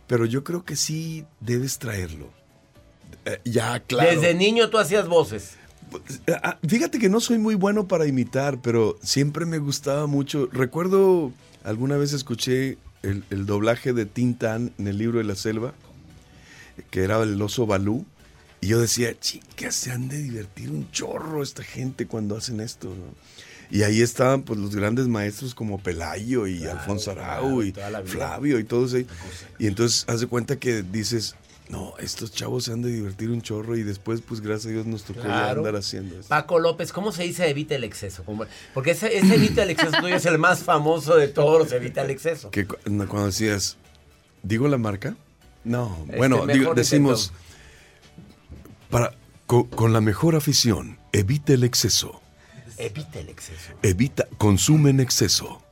Pero 0.07 0.25
yo 0.25 0.45
creo 0.45 0.65
que 0.65 0.77
sí 0.77 1.25
debes 1.41 1.79
traerlo. 1.79 2.31
Eh, 3.25 3.41
ya, 3.45 3.81
claro. 3.81 4.09
Desde 4.09 4.35
niño 4.35 4.71
tú 4.71 4.79
hacías 4.79 5.09
voces. 5.09 5.57
Ah, 6.43 6.59
Fíjate 6.67 6.99
que 6.99 7.09
no 7.09 7.21
soy 7.21 7.39
muy 7.39 7.55
bueno 7.55 7.87
para 7.89 8.07
imitar, 8.07 8.61
pero 8.61 8.99
siempre 9.03 9.47
me 9.47 9.59
gustaba 9.59 10.07
mucho. 10.07 10.49
Recuerdo, 10.53 11.33
alguna 11.65 11.97
vez 11.97 12.13
escuché 12.13 12.79
el, 13.03 13.25
el 13.31 13.47
doblaje 13.47 13.93
de 13.93 14.07
Tintán 14.07 14.73
en 14.79 14.89
el 14.89 14.99
libro 14.99 15.19
de 15.19 15.25
la 15.25 15.37
selva, 15.37 15.75
que 16.91 17.03
era 17.03 17.23
el 17.23 17.41
oso 17.41 17.67
Balú. 17.67 18.05
Y 18.61 18.69
yo 18.69 18.81
decía, 18.81 19.19
chicas, 19.19 19.75
se 19.75 19.93
han 19.93 20.09
de 20.09 20.19
divertir 20.19 20.71
un 20.71 20.91
chorro 20.91 21.43
esta 21.43 21.63
gente 21.63 22.07
cuando 22.07 22.37
hacen 22.37 22.61
esto. 22.61 22.89
¿no?". 22.89 23.15
Y 23.71 23.83
ahí 23.83 24.01
estaban 24.01 24.43
pues 24.43 24.59
los 24.59 24.75
grandes 24.75 25.09
maestros 25.09 25.55
como 25.55 25.79
Pelayo 25.79 26.47
y 26.47 26.65
Alfonso 26.65 27.11
Arau 27.11 27.61
claro, 27.73 28.05
y. 28.05 28.09
Flavio 28.09 28.59
y 28.59 28.65
todos 28.65 28.95
ahí. 28.95 29.07
Y 29.59 29.67
entonces 29.67 30.05
haz 30.09 30.21
de 30.21 30.27
cuenta 30.27 30.57
que 30.57 30.83
dices, 30.83 31.35
no, 31.69 31.95
estos 31.99 32.31
chavos 32.33 32.65
se 32.65 32.73
han 32.73 32.83
de 32.83 32.91
divertir 32.93 33.31
un 33.31 33.43
chorro 33.43 33.77
y 33.77 33.83
después 33.83 34.21
pues 34.21 34.41
gracias 34.41 34.67
a 34.67 34.71
Dios 34.71 34.87
nos 34.87 35.03
tocó 35.03 35.23
Claro. 35.23 35.61
andar 35.61 35.77
haciendo 35.77 36.15
esto. 36.15 36.29
Paco 36.29 36.59
López, 36.61 36.93
¿cómo 36.93 37.11
se 37.13 37.25
dice 37.25 37.49
evita 37.49 37.75
el 37.75 37.83
exceso? 37.85 38.23
¿Cómo- 38.25 38.45
Porque 38.73 38.93
ese, 38.93 39.17
ese 39.19 39.35
evita 39.35 39.63
el 39.65 39.71
exceso 39.71 39.93
tuyo 40.01 40.15
es 40.15 40.27
el 40.27 40.39
más 40.39 40.61
famoso 40.61 41.17
de 41.17 41.29
todos 41.29 41.59
los 41.59 41.73
evita 41.73 42.03
el 42.03 42.11
exceso. 42.11 42.51
Que 42.51 42.67
cuando 42.67 43.27
decías, 43.27 43.77
¿digo 44.43 44.69
la 44.69 44.79
marca? 44.79 45.17
No, 45.65 45.97
Este, 46.05 46.17
bueno, 46.17 46.47
digo- 46.47 46.75
decimos, 46.75 47.33
para, 48.91 49.13
co- 49.47 49.69
con 49.69 49.93
la 49.93 50.01
mejor 50.01 50.37
afición, 50.37 50.99
evita 51.13 51.53
el 51.53 51.65
exceso. 51.65 52.21
Evita 52.79 53.19
el 53.19 53.29
exceso. 53.31 53.73
Evita, 53.83 54.29
consume 54.39 54.91
en 54.91 55.01
exceso. 55.01 55.63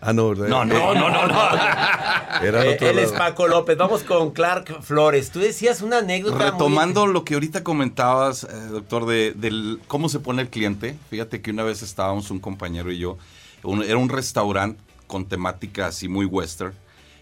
Ah, 0.00 0.12
no, 0.12 0.28
¿verdad? 0.28 0.46
No, 0.48 0.64
no, 0.64 0.94
no, 0.94 1.10
no, 1.10 1.26
no. 1.26 1.34
Era 2.42 2.64
Eh, 2.64 2.78
él 2.80 2.98
es. 3.00 3.10
Paco 3.12 3.48
López. 3.48 3.76
Vamos 3.76 4.04
con 4.04 4.30
Clark 4.30 4.80
Flores. 4.82 5.30
Tú 5.30 5.40
decías 5.40 5.82
una 5.82 5.98
anécdota 5.98 6.36
muy- 6.36 6.44
Retomando 6.50 7.06
lo 7.08 7.24
que 7.24 7.34
ahorita 7.34 7.64
comentabas, 7.64 8.44
eh, 8.44 8.48
doctor, 8.70 9.06
de 9.06 9.32
del 9.34 9.80
cómo 9.88 10.08
se 10.08 10.20
pone 10.20 10.42
el 10.42 10.48
cliente. 10.50 10.96
Fíjate 11.10 11.42
que 11.42 11.50
una 11.50 11.64
vez 11.64 11.82
estábamos 11.82 12.30
un 12.30 12.38
compañero 12.38 12.92
y 12.92 12.98
yo, 12.98 13.18
un- 13.64 13.82
era 13.82 13.96
un 13.98 14.08
restaurante 14.08 14.80
con 15.08 15.26
temática 15.26 15.86
así 15.88 16.06
muy 16.06 16.26
western, 16.26 16.74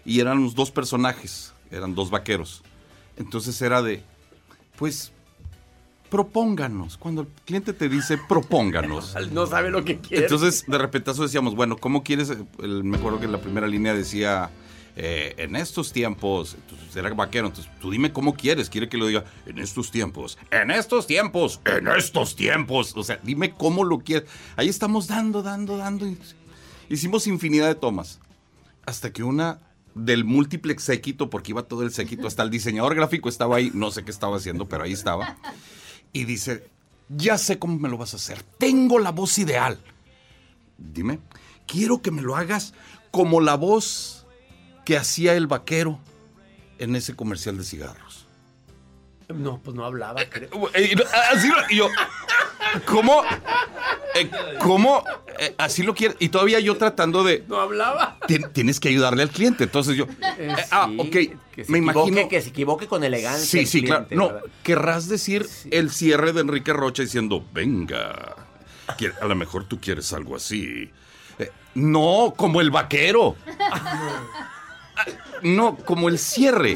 y 0.05 0.19
eran 0.19 0.43
los 0.43 0.53
dos 0.53 0.69
personajes, 0.71 1.53
eran 1.71 1.95
dos 1.95 2.11
vaqueros. 2.11 2.61
Entonces 3.17 3.59
era 3.61 3.81
de, 3.81 4.03
pues, 4.77 5.11
propónganos. 6.09 6.97
Cuando 6.97 7.21
el 7.21 7.27
cliente 7.45 7.73
te 7.73 7.89
dice 7.89 8.17
propónganos. 8.17 9.15
No 9.31 9.45
sabe 9.47 9.69
lo 9.69 9.83
que 9.85 9.99
quiere. 9.99 10.23
Entonces, 10.23 10.63
de 10.67 10.77
repentazo 10.77 11.23
decíamos, 11.23 11.55
bueno, 11.55 11.77
¿cómo 11.77 12.03
quieres? 12.03 12.31
El- 12.61 12.83
me 12.83 12.97
acuerdo 12.97 13.19
que 13.19 13.25
en 13.25 13.31
la 13.31 13.41
primera 13.41 13.67
línea 13.67 13.93
decía, 13.93 14.49
eh, 14.95 15.35
en 15.37 15.55
estos 15.55 15.91
tiempos, 15.93 16.55
entonces 16.55 16.95
era 16.95 17.13
vaquero, 17.13 17.47
entonces 17.47 17.71
tú 17.79 17.91
dime 17.91 18.11
cómo 18.11 18.33
quieres, 18.35 18.69
quiere 18.69 18.89
que 18.89 18.97
lo 18.97 19.05
diga, 19.07 19.25
en 19.45 19.59
estos 19.59 19.91
tiempos, 19.91 20.37
en 20.49 20.71
estos 20.71 21.05
tiempos, 21.05 21.61
en 21.65 21.87
estos 21.89 22.35
tiempos, 22.35 22.93
o 22.95 23.03
sea, 23.03 23.19
dime 23.21 23.51
cómo 23.51 23.83
lo 23.83 23.99
quieres. 23.99 24.27
Ahí 24.55 24.69
estamos 24.69 25.07
dando, 25.07 25.43
dando, 25.43 25.77
dando. 25.77 26.07
hicimos 26.89 27.27
infinidad 27.27 27.67
de 27.67 27.75
tomas, 27.75 28.19
hasta 28.87 29.11
que 29.13 29.21
una 29.23 29.59
del 29.93 30.25
múltiple 30.25 30.77
séquito, 30.79 31.29
porque 31.29 31.51
iba 31.51 31.63
todo 31.63 31.83
el 31.83 31.91
séquito, 31.91 32.27
hasta 32.27 32.41
el 32.43 32.49
diseñador 32.49 32.95
gráfico 32.95 33.29
estaba 33.29 33.57
ahí, 33.57 33.71
no 33.73 33.91
sé 33.91 34.03
qué 34.03 34.11
estaba 34.11 34.37
haciendo, 34.37 34.67
pero 34.67 34.83
ahí 34.83 34.93
estaba. 34.93 35.37
Y 36.13 36.25
dice, 36.25 36.69
ya 37.09 37.37
sé 37.37 37.59
cómo 37.59 37.77
me 37.79 37.89
lo 37.89 37.97
vas 37.97 38.13
a 38.13 38.17
hacer, 38.17 38.43
tengo 38.57 38.99
la 38.99 39.11
voz 39.11 39.37
ideal. 39.37 39.79
Dime, 40.77 41.19
quiero 41.65 42.01
que 42.01 42.11
me 42.11 42.21
lo 42.21 42.35
hagas 42.35 42.73
como 43.11 43.41
la 43.41 43.55
voz 43.55 44.25
que 44.85 44.97
hacía 44.97 45.33
el 45.35 45.47
vaquero 45.47 45.99
en 46.79 46.95
ese 46.95 47.15
comercial 47.15 47.57
de 47.57 47.63
cigarros. 47.63 48.27
No, 49.27 49.59
pues 49.61 49.75
no 49.75 49.85
hablaba, 49.85 50.21
creo. 50.29 50.49
Y 51.69 51.75
yo, 51.75 51.89
¿cómo? 52.85 53.23
Eh, 54.15 54.29
¿Cómo? 54.59 55.03
Eh, 55.39 55.53
así 55.57 55.83
lo 55.83 55.93
quiere. 55.93 56.15
Y 56.19 56.29
todavía 56.29 56.59
yo 56.59 56.75
tratando 56.77 57.23
de. 57.23 57.43
No 57.47 57.59
hablaba. 57.59 58.17
"Tien- 58.27 58.51
Tienes 58.51 58.79
que 58.79 58.89
ayudarle 58.89 59.21
al 59.23 59.29
cliente. 59.29 59.65
Entonces 59.65 59.95
yo. 59.95 60.05
eh, 60.37 60.55
ah, 60.71 60.89
ok. 60.97 61.11
Que 61.51 61.63
se 61.65 61.71
me 61.71 61.77
imagino. 61.79 62.27
Que 62.27 62.41
se 62.41 62.49
equivoque 62.49 62.87
con 62.87 63.03
elegancia. 63.03 63.45
Sí, 63.45 63.59
el 63.59 63.67
sí, 63.67 63.83
claro. 63.83 64.07
No, 64.11 64.27
¿verdad? 64.27 64.41
querrás 64.63 65.07
decir 65.07 65.47
el 65.71 65.91
cierre 65.91 66.33
de 66.33 66.41
Enrique 66.41 66.73
Rocha 66.73 67.03
diciendo, 67.03 67.45
venga, 67.53 68.35
a 69.21 69.25
lo 69.25 69.35
mejor 69.35 69.65
tú 69.65 69.79
quieres 69.79 70.11
algo 70.13 70.35
así. 70.35 70.91
No, 71.75 72.33
como 72.35 72.61
el 72.61 72.71
vaquero. 72.71 73.35
Ah, 74.99 75.05
No, 75.43 75.75
como 75.75 76.09
el 76.09 76.17
cierre. 76.17 76.73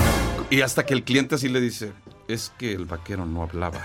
Y 0.51 0.61
hasta 0.61 0.85
que 0.85 0.93
el 0.93 1.03
cliente 1.03 1.33
así 1.33 1.49
le 1.49 1.59
dice, 1.59 1.91
es 2.27 2.51
que 2.59 2.71
el 2.73 2.85
vaquero 2.85 3.25
no 3.25 3.41
hablaba. 3.41 3.83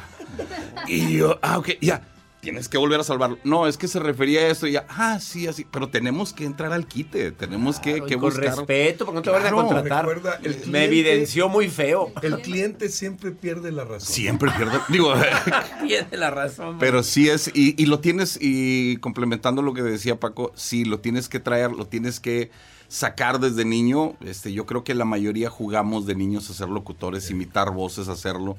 Y 0.86 1.16
yo, 1.18 1.38
ah, 1.42 1.58
ok, 1.58 1.70
ya. 1.80 2.02
Tienes 2.40 2.68
que 2.68 2.78
volver 2.78 3.00
a 3.00 3.02
salvarlo. 3.02 3.38
No, 3.42 3.66
es 3.66 3.76
que 3.76 3.88
se 3.88 3.98
refería 3.98 4.42
a 4.42 4.46
esto 4.48 4.68
y 4.68 4.72
ya. 4.72 4.86
Ah, 4.88 5.18
sí, 5.18 5.48
así. 5.48 5.66
Pero 5.68 5.88
tenemos 5.88 6.32
que 6.32 6.44
entrar 6.44 6.72
al 6.72 6.86
quite. 6.86 7.32
Tenemos 7.32 7.80
que, 7.80 7.94
Claro, 7.94 8.06
que 8.06 8.14
con 8.14 8.22
buscar. 8.30 8.44
respeto, 8.56 9.04
porque 9.04 9.16
no 9.16 9.22
te 9.22 9.30
van 9.30 9.38
a 9.40 9.42
Claro. 9.48 9.56
contratar. 9.56 10.06
Recuerda, 10.06 10.38
el 10.44 10.64
Me 10.68 10.84
evidenció 10.84 11.48
muy 11.48 11.68
feo. 11.68 12.12
El 12.22 12.40
cliente 12.42 12.88
siempre 12.88 13.32
pierde 13.32 13.72
la 13.72 13.82
razón. 13.84 14.02
Siempre 14.14 14.52
pierde. 14.56 14.78
Digo, 14.90 15.12
Tiene 15.88 16.16
la 16.16 16.30
razón. 16.30 16.78
Pero 16.78 17.02
sí 17.02 17.28
es, 17.28 17.50
y, 17.52 17.74
y 17.82 17.86
lo 17.86 17.98
tienes, 17.98 18.38
y 18.40 18.98
complementando 18.98 19.60
lo 19.60 19.74
que 19.74 19.82
decía 19.82 20.20
Paco, 20.20 20.52
sí, 20.54 20.84
lo 20.84 21.00
tienes 21.00 21.28
que 21.28 21.40
traer, 21.40 21.72
lo 21.72 21.88
tienes 21.88 22.20
que 22.20 22.52
sacar 22.86 23.40
desde 23.40 23.64
niño. 23.64 24.14
Este, 24.24 24.52
yo 24.52 24.66
creo 24.66 24.84
que 24.84 24.94
la 24.94 25.04
mayoría 25.04 25.50
jugamos 25.50 26.06
de 26.06 26.14
niños 26.14 26.48
a 26.48 26.54
ser 26.54 26.68
locutores, 26.68 27.28
imitar 27.28 27.72
voces, 27.72 28.06
hacerlo. 28.06 28.56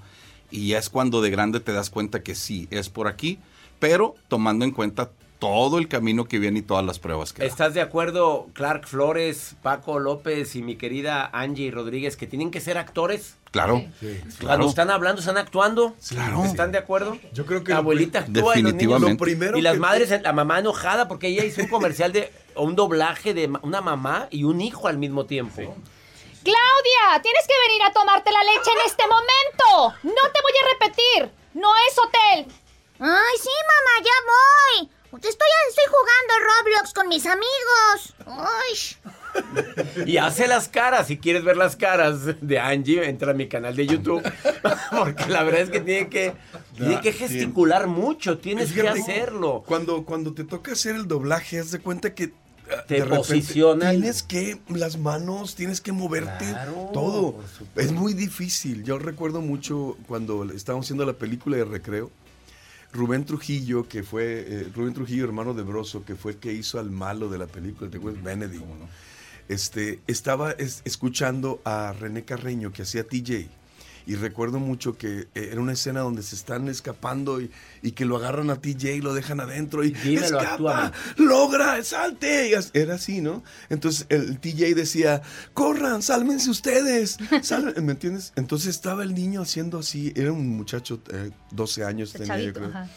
Y 0.52 0.70
ya 0.70 0.78
es 0.80 0.90
cuando 0.90 1.22
de 1.22 1.30
grande 1.30 1.60
te 1.60 1.74
das 1.74 1.90
cuenta 1.90 2.24
que 2.24 2.36
sí, 2.36 2.68
es 2.72 2.90
por 2.90 3.08
aquí, 3.08 3.40
pero 3.80 4.16
tomando 4.28 4.64
en 4.66 4.72
cuenta 4.72 5.10
todo 5.40 5.78
el 5.78 5.88
camino 5.88 6.26
que 6.26 6.40
viene 6.40 6.60
y 6.60 6.62
todas 6.64 6.84
las 6.84 6.98
pruebas 6.98 7.32
que 7.32 7.44
da. 7.44 7.48
¿Estás 7.48 7.76
de 7.76 7.82
acuerdo, 7.82 8.48
Clark 8.54 8.88
Flores, 8.88 9.56
Paco 9.62 10.00
López 10.00 10.56
y 10.56 10.64
mi 10.64 10.78
querida 10.78 11.30
Angie 11.32 11.70
Rodríguez, 11.70 12.18
que 12.18 12.26
tienen 12.26 12.50
que 12.50 12.60
ser 12.60 12.80
actores? 12.80 13.36
Claro. 13.52 13.84
Cuando 14.00 14.36
Claro. 14.40 14.68
están 14.70 14.90
hablando, 14.90 15.20
están 15.20 15.38
actuando. 15.38 15.94
Claro. 16.10 16.44
¿Están 16.44 16.72
de 16.72 16.80
acuerdo? 16.80 17.18
Yo 17.34 17.46
creo 17.46 17.64
que 17.64 17.72
la 17.72 17.78
abuelita 17.80 18.20
actúa 18.20 18.58
y 18.58 18.64
los 18.64 18.74
niños- 18.74 18.74
Definitivamente. 18.74 19.12
Lo 19.12 19.18
primero 19.18 19.58
y 19.58 19.62
las 19.62 19.74
que- 19.74 19.80
madres, 19.80 20.22
la 20.24 20.34
mamá 20.34 20.58
enojada 20.60 21.08
porque 21.08 21.28
ella 21.28 21.46
hizo 21.46 21.62
un 21.62 21.68
comercial 21.68 22.12
de 22.14 22.32
o 22.56 22.64
un 22.64 22.76
doblaje 22.76 23.36
de 23.36 23.48
una 23.62 23.82
mamá 23.82 24.28
y 24.32 24.44
un 24.44 24.60
hijo 24.60 24.88
al 24.88 24.98
mismo 24.98 25.26
tiempo. 25.28 25.76
Claudia, 26.48 27.22
tienes 27.22 27.46
que 27.46 27.68
venir 27.68 27.84
a 27.84 27.92
tomarte 27.92 28.32
la 28.32 28.42
leche 28.42 28.72
en 28.72 28.86
este 28.86 29.04
momento. 29.04 30.00
No 30.04 30.32
te 30.32 30.42
voy 30.42 30.54
a 30.56 30.68
repetir. 30.72 31.32
No 31.54 31.70
es 31.90 31.98
hotel. 32.00 32.46
Ay, 33.00 33.36
sí, 33.42 33.50
mamá, 33.68 33.94
ya 34.00 34.18
voy. 34.32 34.90
Estoy, 35.18 35.48
estoy 35.70 35.86
jugando 35.90 36.34
Roblox 36.48 36.94
con 36.94 37.08
mis 37.10 37.26
amigos. 37.26 38.16
Uy. 38.28 39.14
Y 40.08 40.18
hace 40.18 40.48
las 40.48 40.70
caras. 40.70 41.08
Si 41.08 41.18
quieres 41.18 41.44
ver 41.44 41.58
las 41.58 41.76
caras 41.76 42.22
de 42.42 42.60
Angie, 42.60 43.08
entra 43.08 43.32
a 43.32 43.36
mi 43.36 43.50
canal 43.50 43.76
de 43.76 43.86
YouTube. 43.86 44.24
Porque 44.98 45.26
la 45.28 45.44
verdad 45.44 45.62
es 45.62 45.70
que 45.70 45.82
tiene 45.82 46.10
que, 46.10 46.34
tiene 46.76 47.02
que 47.02 47.12
gesticular 47.12 47.88
mucho. 47.88 48.38
Tienes 48.38 48.72
que 48.72 48.88
hacerlo. 48.88 49.64
Cuando, 49.68 50.06
cuando 50.06 50.34
te 50.34 50.46
toca 50.46 50.72
hacer 50.72 50.96
el 50.96 51.08
doblaje, 51.08 51.60
haz 51.60 51.72
de 51.72 51.80
cuenta 51.80 52.16
que 52.16 52.32
Te 52.88 53.04
posicionan. 53.04 53.92
Tienes 53.96 54.24
que, 54.24 54.60
las 54.70 54.98
manos, 54.98 55.56
tienes 55.56 55.82
que 55.82 55.92
moverte 55.92 56.46
todo. 56.94 57.36
Es 57.76 57.92
muy 57.92 58.14
difícil. 58.14 58.84
Yo 58.84 58.98
recuerdo 59.00 59.42
mucho 59.42 59.98
cuando 60.08 60.44
estábamos 60.52 60.86
haciendo 60.86 61.06
la 61.06 61.14
película 61.14 61.58
de 61.58 61.66
recreo. 61.66 62.12
Rubén 62.94 63.26
Trujillo, 63.26 63.88
que 63.88 64.02
fue, 64.04 64.46
eh, 64.48 64.68
Rubén 64.74 64.94
Trujillo, 64.94 65.26
hermano 65.26 65.54
de 65.54 65.62
Broso, 65.64 66.06
que 66.06 66.16
fue 66.16 66.32
el 66.34 66.38
que 66.38 66.54
hizo 66.54 66.80
al 66.80 66.90
malo 66.90 67.30
de 67.30 67.38
la 67.38 67.48
película, 67.48 67.90
¿te 67.92 67.98
acuerdas? 67.98 68.24
Benedict. 68.24 68.64
Este, 69.50 70.00
estaba 70.08 70.52
es- 70.52 70.82
escuchando 70.86 71.62
a 71.64 71.94
René 71.98 72.24
Carreño, 72.24 72.72
que 72.72 72.82
hacía 72.84 73.04
TJ. 73.06 73.48
Y 74.08 74.16
recuerdo 74.16 74.58
mucho 74.60 74.98
que 74.98 75.28
eh, 75.36 75.50
era 75.52 75.60
una 75.62 75.74
escena 75.74 76.00
donde 76.00 76.24
se 76.24 76.34
están 76.36 76.70
escapando 76.70 77.42
y, 77.42 77.52
y 77.82 77.92
que 77.92 78.06
lo 78.06 78.16
agarran 78.16 78.50
a 78.50 78.56
TJ 78.62 78.94
y 78.96 79.02
lo 79.02 79.14
dejan 79.14 79.42
adentro 79.42 79.84
y 79.84 79.92
Dímelo, 79.92 80.26
escapa, 80.40 80.86
actúame. 80.88 80.92
logra, 81.18 81.84
salte. 81.84 82.54
Era 82.74 82.96
así, 82.96 83.20
¿no? 83.22 83.44
Entonces 83.70 84.06
el 84.10 84.40
TJ 84.40 84.74
decía, 84.76 85.22
corran, 85.54 86.02
sálvense 86.02 86.50
ustedes. 86.50 87.18
sal-". 87.42 87.76
¿Me 87.84 87.92
entiendes? 87.92 88.32
Entonces 88.38 88.70
estaba 88.70 89.04
el 89.04 89.14
niño 89.14 89.42
haciendo 89.42 89.80
así, 89.80 90.14
era 90.16 90.32
un 90.32 90.48
muchacho, 90.56 91.02
eh, 91.12 91.32
12 91.52 91.84
años 91.84 92.16
El 92.16 92.22
tenía 92.22 92.40
yo 92.40 92.54
creo. 92.54 92.70
ajá. 92.70 92.90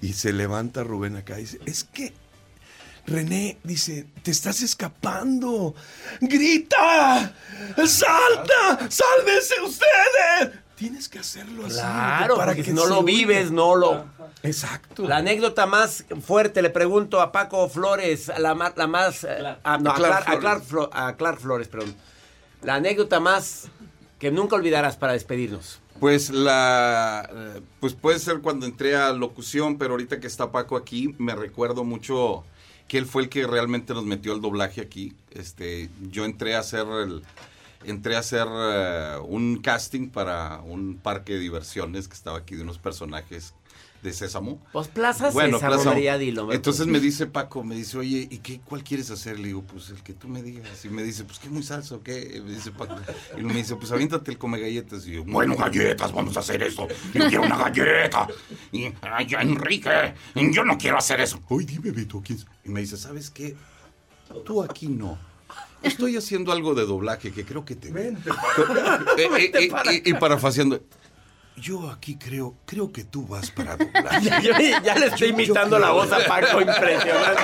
Y 0.00 0.14
se 0.14 0.32
levanta 0.32 0.82
Rubén 0.82 1.16
acá 1.16 1.38
y 1.38 1.42
dice, 1.42 1.60
es 1.66 1.84
que 1.84 2.12
René 3.06 3.58
dice, 3.62 4.06
te 4.22 4.30
estás 4.30 4.62
escapando. 4.62 5.74
¡Grita! 6.20 7.34
¡Salta! 7.86 8.88
¡Sálvense 8.90 9.60
ustedes! 9.64 10.60
Tienes 10.74 11.08
que 11.08 11.20
hacerlo 11.20 11.66
así. 11.66 11.76
Claro, 11.76 12.34
para 12.36 12.48
porque 12.52 12.62
que 12.62 12.70
si 12.70 12.74
no 12.74 12.86
lo 12.86 13.02
vives, 13.04 13.50
no 13.52 13.76
lo. 13.76 14.06
Exacto. 14.42 15.06
La 15.06 15.18
anécdota 15.18 15.66
más 15.66 16.04
fuerte, 16.26 16.62
le 16.62 16.70
pregunto 16.70 17.20
a 17.20 17.30
Paco 17.30 17.68
Flores, 17.68 18.30
la, 18.38 18.72
la 18.76 18.86
más. 18.86 19.22
eh, 19.24 19.56
a, 19.62 19.78
no, 19.78 19.90
A 19.90 19.94
a 19.94 19.96
Clark 19.96 20.24
Clark, 20.24 20.28
a 20.28 20.38
Clark 20.40 20.64
Flo- 20.64 20.90
a 20.92 21.16
Clark 21.16 21.38
Flores, 21.40 21.68
perdón. 21.68 21.94
La 22.62 22.74
anécdota 22.76 23.20
más 23.20 23.68
que 24.18 24.30
nunca 24.32 24.56
olvidarás 24.56 24.96
para 24.96 25.12
despedirnos. 25.12 25.80
Pues 26.00 26.30
la 26.30 27.28
eh, 27.32 27.60
pues 27.78 27.92
puede 27.94 28.18
ser 28.18 28.40
cuando 28.40 28.66
entré 28.66 28.96
a 28.96 29.12
locución, 29.12 29.78
pero 29.78 29.92
ahorita 29.92 30.18
que 30.18 30.26
está 30.26 30.50
Paco 30.50 30.76
aquí, 30.76 31.14
me 31.18 31.36
recuerdo 31.36 31.84
mucho 31.84 32.44
que 32.88 32.98
él 32.98 33.06
fue 33.06 33.22
el 33.22 33.28
que 33.28 33.46
realmente 33.46 33.94
nos 33.94 34.04
metió 34.04 34.34
el 34.34 34.40
doblaje 34.40 34.80
aquí. 34.80 35.14
Este, 35.30 35.90
yo 36.10 36.24
entré 36.24 36.54
a 36.54 36.60
hacer 36.60 36.86
el 36.86 37.22
entré 37.84 38.16
a 38.16 38.20
hacer 38.20 38.46
eh, 38.50 39.16
un 39.26 39.58
casting 39.58 40.08
para 40.10 40.60
un 40.60 40.96
parque 40.96 41.34
de 41.34 41.38
diversiones 41.40 42.08
que 42.08 42.14
estaba 42.14 42.38
aquí 42.38 42.54
de 42.56 42.62
unos 42.62 42.78
personajes 42.78 43.54
de 44.02 44.12
Sésamo. 44.12 44.62
Pues 44.70 44.88
Plaza 44.88 45.32
Sésamo, 45.32 45.58
Plaza- 45.58 45.84
María, 45.88 46.18
dilo, 46.18 46.52
Entonces 46.52 46.86
me 46.86 47.00
dice 47.00 47.26
Paco, 47.26 47.64
me 47.64 47.74
dice, 47.74 47.96
oye, 47.96 48.28
¿y 48.30 48.36
qué, 48.40 48.60
cuál 48.60 48.84
quieres 48.84 49.10
hacer? 49.10 49.38
Le 49.38 49.46
digo, 49.46 49.62
pues 49.62 49.88
el 49.88 50.02
que 50.02 50.12
tú 50.12 50.28
me 50.28 50.42
digas. 50.42 50.84
Y 50.84 50.90
me 50.90 51.02
dice, 51.02 51.24
pues 51.24 51.38
qué 51.38 51.48
muy 51.48 51.62
salsa, 51.62 51.94
¿o 51.94 52.02
qué? 52.02 52.42
Me 52.44 52.52
dice 52.52 52.70
Paco. 52.70 52.96
Y 53.38 53.42
me 53.42 53.54
dice, 53.54 53.76
pues 53.76 53.90
aviéntate 53.92 54.30
el 54.32 54.36
come 54.36 54.60
galletas. 54.60 55.06
Y 55.06 55.12
yo, 55.12 55.24
bueno, 55.24 55.56
galletas, 55.56 56.12
vamos 56.12 56.36
a 56.36 56.40
hacer 56.40 56.62
esto. 56.62 56.86
Yo 57.14 57.28
quiero 57.28 57.44
una 57.44 57.56
galleta. 57.56 58.28
Y, 58.72 58.92
ay, 59.00 59.26
Enrique, 59.40 60.12
yo 60.34 60.64
no 60.64 60.76
quiero 60.76 60.98
hacer 60.98 61.20
eso. 61.22 61.40
Oye, 61.48 61.64
dime, 61.64 61.90
Beto, 61.90 62.20
¿quién 62.22 62.38
es? 62.38 62.46
Y 62.62 62.68
me 62.68 62.80
dice, 62.82 62.98
¿sabes 62.98 63.30
qué? 63.30 63.56
Tú 64.44 64.62
aquí 64.62 64.88
no. 64.88 65.18
Estoy 65.84 66.16
haciendo 66.16 66.52
algo 66.52 66.74
de 66.74 66.84
doblaje 66.86 67.32
que 67.32 67.44
creo 67.44 67.64
que 67.64 67.76
te... 67.76 67.90
Vente, 67.92 68.30
eh, 69.18 69.28
eh, 69.38 69.52
eh, 69.54 70.02
y, 70.04 70.10
y 70.10 70.14
parafaseando. 70.14 70.80
Yo 71.56 71.88
aquí 71.88 72.16
creo, 72.16 72.56
creo 72.66 72.90
que 72.90 73.04
tú 73.04 73.26
vas 73.28 73.50
para 73.52 73.76
doblaje. 73.76 74.28
Ya, 74.84 74.96
le 74.96 75.06
estoy 75.06 75.28
imitando 75.28 75.78
la 75.78 75.90
voz 75.92 76.10
a 76.10 76.18
Paco, 76.26 76.60
impresionante. 76.60 77.42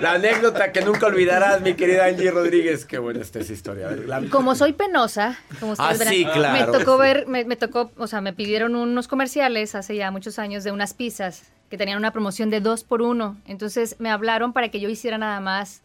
La 0.00 0.12
anécdota 0.14 0.72
que 0.72 0.80
nunca 0.82 1.06
olvidarás, 1.06 1.60
mi 1.60 1.74
querida 1.74 2.06
Angie 2.06 2.30
Rodríguez. 2.32 2.84
Qué 2.84 2.98
buena 2.98 3.20
está 3.20 3.38
esa 3.38 3.52
historia. 3.52 3.88
La- 3.92 4.22
Como 4.30 4.56
soy 4.56 4.72
penosa, 4.72 5.38
como 5.60 5.72
ustedes 5.72 5.90
Ah, 5.90 5.96
verán, 5.96 6.12
sí, 6.14 6.24
claro. 6.24 6.72
me 6.72 6.78
tocó 6.78 6.98
ver, 6.98 7.28
me, 7.28 7.44
me 7.44 7.54
tocó, 7.54 7.92
o 7.98 8.06
sea, 8.08 8.20
me 8.20 8.32
pidieron 8.32 8.74
unos 8.74 9.06
comerciales 9.06 9.76
hace 9.76 9.94
ya 9.94 10.10
muchos 10.10 10.38
años 10.40 10.64
de 10.64 10.72
unas 10.72 10.92
pizzas 10.94 11.44
que 11.70 11.78
tenían 11.78 11.98
una 11.98 12.12
promoción 12.12 12.50
de 12.50 12.60
dos 12.60 12.82
por 12.82 13.00
uno. 13.00 13.36
Entonces 13.46 13.94
me 14.00 14.10
hablaron 14.10 14.52
para 14.52 14.70
que 14.70 14.80
yo 14.80 14.88
hiciera 14.88 15.18
nada 15.18 15.38
más, 15.38 15.82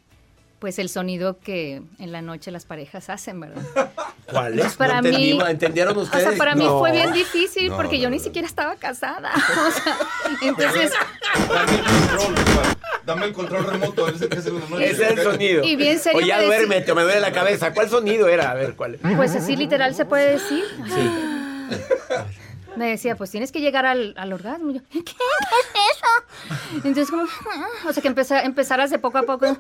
pues 0.66 0.80
el 0.80 0.90
sonido 0.90 1.38
que 1.38 1.84
en 2.00 2.12
la 2.12 2.24
noche 2.24 2.50
las 2.50 2.66
parejas 2.66 3.12
hacen, 3.12 3.40
¿verdad? 3.40 3.62
¿Cuál 4.32 4.54
Pues 4.56 4.66
es? 4.66 4.74
para 4.74 5.00
no 5.00 5.08
entendí, 5.10 5.34
mí- 5.36 5.40
¿Entendieron 5.48 5.96
O 5.96 6.02
ustedes? 6.02 6.28
sea, 6.30 6.38
para 6.40 6.56
mí 6.56 6.66
fue 6.68 6.92
bien 6.92 7.14
difícil 7.14 7.70
No, 7.70 7.78
porque 7.78 7.98
no, 7.98 8.02
yo 8.06 8.10
ni 8.10 8.18
no. 8.18 8.24
siquiera 8.24 8.48
estaba 8.48 8.76
casada. 8.78 9.32
O 9.68 9.72
sea, 9.72 9.96
entonces, 10.42 10.92
Dame 13.06 13.26
el 13.28 13.34
control 13.34 13.64
remoto, 13.66 14.08
ese 14.10 14.28
que 14.28 14.40
es 14.40 14.46
el 14.48 14.58
Ese 14.82 15.04
es 15.04 15.12
el 15.12 15.22
sonido. 15.24 15.64
Y 15.64 15.76
bien 15.76 16.00
serio 16.00 16.18
Oye, 16.18 16.28
ya 16.30 16.40
me 16.40 16.46
duérmete, 16.46 16.92
o 16.92 16.96
me 16.96 17.04
duele 17.04 17.20
la 17.20 17.32
cabeza. 17.32 17.72
¿Cuál 17.72 17.88
sonido 17.88 18.28
era? 18.28 18.50
A 18.50 18.56
ver, 18.56 18.74
¿cuál? 18.76 18.98
pues 19.16 19.36
así 19.36 19.56
literal 19.56 19.94
se 19.94 20.06
puede 20.06 20.32
decir. 20.32 20.64
Me 22.76 22.90
decía, 22.90 23.16
pues 23.16 23.32
tienes 23.32 23.54
que 23.54 23.62
llegar 23.62 23.86
al, 23.86 24.14
al 24.18 24.34
orgasmo. 24.34 24.70
Y 24.72 24.74
yo, 24.74 24.82
¿qué? 24.92 25.02
¿Qué 25.02 25.14
es 25.14 25.96
eso? 25.96 26.76
Entonces, 26.86 27.10
como, 27.10 27.24
o 27.88 27.94
sea, 27.94 28.02
que 28.02 28.08
empezar, 28.10 28.44
empezaras 28.44 28.90
de 28.90 29.00
poco 29.00 29.18
a 29.18 29.24
poco. 29.24 29.58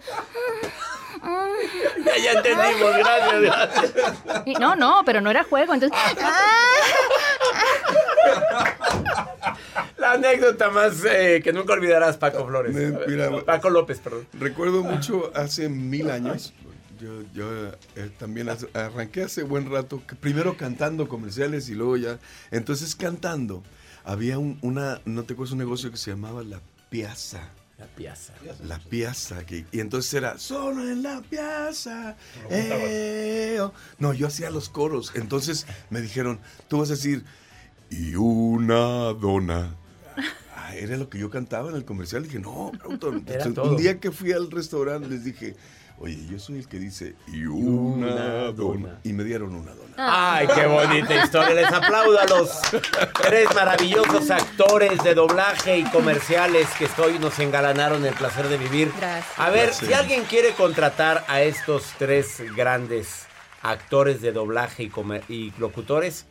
Ya, 2.06 2.18
ya 2.18 2.32
entendimos, 2.34 2.98
gracias, 2.98 3.42
gracias. 3.42 3.94
Y 4.46 4.54
no, 4.56 4.76
no, 4.76 5.02
pero 5.06 5.22
no 5.22 5.30
era 5.32 5.44
juego. 5.44 5.74
Entonces, 5.74 5.98
La 9.98 10.14
anécdota 10.14 10.70
más 10.70 11.04
eh, 11.06 11.42
que 11.44 11.52
nunca 11.52 11.74
olvidarás, 11.74 12.18
Paco 12.18 12.46
Flores. 12.46 12.76
Mira, 13.08 13.32
Paco 13.44 13.70
López, 13.70 14.00
perdón. 14.00 14.28
Recuerdo 14.34 14.84
mucho 14.84 15.32
hace 15.36 15.70
mil 15.70 16.10
años. 16.10 16.54
Yo, 17.00 17.24
yo 17.34 17.68
eh, 17.96 18.10
también 18.18 18.50
arranqué 18.74 19.24
hace 19.24 19.44
buen 19.44 19.70
rato, 19.70 20.02
primero 20.22 20.56
cantando 20.58 21.10
comerciales 21.10 21.68
y 21.70 21.74
luego 21.74 21.98
ya. 21.98 22.20
Entonces 22.52 22.96
cantando, 22.96 23.64
había 24.04 24.40
un, 24.40 24.58
una, 24.62 25.02
no 25.06 25.24
te 25.24 25.34
acuerdas, 25.34 25.52
un 25.52 25.60
negocio 25.60 25.92
que 25.92 25.98
se 25.98 26.12
llamaba 26.12 26.44
La 26.44 26.62
Piazza. 26.90 27.50
La 27.78 27.86
piazza. 27.88 28.34
La 28.64 28.80
piazza. 28.80 29.46
Que, 29.46 29.66
y 29.72 29.80
entonces 29.82 30.14
era, 30.14 30.38
solo 30.38 30.90
en 30.90 31.04
la 31.04 31.22
piazza. 31.22 32.16
eh, 32.50 33.58
oh". 33.60 33.74
No, 34.00 34.14
yo 34.14 34.28
hacía 34.28 34.50
los 34.50 34.70
coros. 34.70 35.12
Entonces 35.16 35.66
me 35.90 36.00
dijeron, 36.02 36.40
tú 36.70 36.80
vas 36.80 36.90
a 36.90 36.94
decir, 36.94 37.26
y 37.90 38.16
una 38.16 39.14
dona. 39.14 39.76
Ah, 40.56 40.74
era 40.76 40.96
lo 40.98 41.10
que 41.10 41.20
yo 41.20 41.30
cantaba 41.30 41.70
en 41.70 41.76
el 41.76 41.84
comercial. 41.86 42.24
dije, 42.24 42.40
no, 42.40 42.72
bruto". 42.72 43.10
Era 43.10 43.18
Entonces, 43.18 43.54
todo. 43.54 43.72
un 43.72 43.78
día 43.78 44.00
que 44.00 44.12
fui 44.12 44.32
al 44.32 44.50
restaurante 44.52 45.10
les 45.10 45.26
dije, 45.26 45.56
oye, 46.00 46.18
yo 46.30 46.38
soy 46.40 46.60
el 46.60 46.68
que 46.68 46.78
dice, 46.80 47.16
y 47.28 47.46
una, 47.46 48.06
una 48.08 48.52
dona. 48.52 49.00
Y 49.04 49.14
me 49.14 49.24
dieron 49.24 49.56
una 49.56 49.72
dona. 49.74 49.94
Ay, 49.98 50.48
qué 50.54 50.66
bonita 50.66 51.24
historia. 51.24 51.54
Les 51.56 51.72
aplaudo 51.72 52.20
a 52.20 52.26
los 52.26 52.50
tres 53.24 53.48
maravillosos 53.56 54.30
actores 54.30 55.02
de 55.04 55.14
doblaje 55.14 55.78
y 55.80 55.84
comerciales 55.86 56.68
que 56.78 56.88
hoy 57.02 57.18
nos 57.20 57.40
engalanaron 57.40 58.06
el 58.06 58.14
placer 58.14 58.48
de 58.50 58.58
vivir. 58.58 58.92
Gracias. 58.98 59.40
A 59.40 59.50
ver, 59.50 59.68
Gracias. 59.68 59.88
si 59.88 59.94
alguien 59.94 60.24
quiere 60.26 60.52
contratar 60.52 61.24
a 61.30 61.42
estos 61.42 61.94
tres 61.98 62.42
grandes 62.56 63.26
actores 63.62 64.22
de 64.22 64.32
doblaje 64.34 64.84
y, 64.84 64.90
comer- 64.90 65.24
y 65.30 65.52
locutores, 65.58 66.26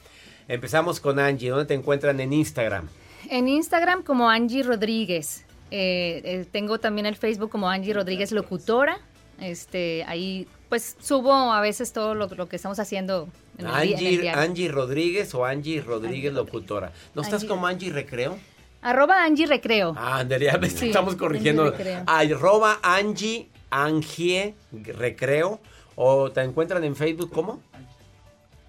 empezamos 0.47 1.01
con 1.01 1.19
Angie. 1.19 1.49
¿Dónde 1.51 1.65
te 1.65 1.75
encuentran 1.75 2.21
en 2.21 2.33
Instagram? 2.33 2.89
en 3.31 3.49
Instagram 3.49 4.03
como 4.03 4.29
Angie 4.29 4.63
Rodríguez. 4.63 5.47
Eh, 5.71 6.21
eh, 6.25 6.47
tengo 6.53 6.79
también 6.79 7.07
el 7.07 7.17
Facebook 7.17 7.49
como 7.51 7.71
Angie 7.71 7.95
Rodríguez 7.95 8.31
Locutora. 8.33 8.99
Este, 9.41 10.05
ahí 10.07 10.47
pues 10.69 10.97
subo 11.01 11.33
a 11.53 11.61
veces 11.61 11.93
todo 11.93 12.15
lo, 12.15 12.27
lo 12.29 12.49
que 12.49 12.57
estamos 12.57 12.79
haciendo 12.79 13.29
en 13.59 13.67
el, 13.67 13.73
día- 13.87 13.99
en 13.99 14.07
el 14.07 14.17
Angie. 14.29 14.31
Angie 14.31 14.69
Rodríguez 14.69 15.35
o 15.35 15.45
Angie 15.45 15.81
Rodríguez 15.83 16.33
Locutora. 16.33 16.93
¿No 17.15 17.23
estás 17.23 17.43
Angie- 17.45 17.49
como 17.49 17.67
Angie 17.67 17.91
Recreo? 17.93 18.37
Arroba 18.83 19.23
Angie 19.25 19.47
Recreo. 19.47 19.95
Ah, 19.97 20.19
Andrea, 20.19 20.59
me 20.59 20.69
Sí, 20.69 20.87
estamos 20.89 21.17
corrigiendo. 21.17 21.63
Angie 21.65 21.77
Recreo. 21.79 22.03
Arroba 22.07 22.79
Angie, 22.83 23.49
Angie 23.71 24.55
Recreo. 24.73 25.61
¿O 25.97 26.31
te 26.33 26.41
encuentran 26.43 26.83
en 26.85 26.97
Facebook 26.97 27.31
cómo? 27.33 27.61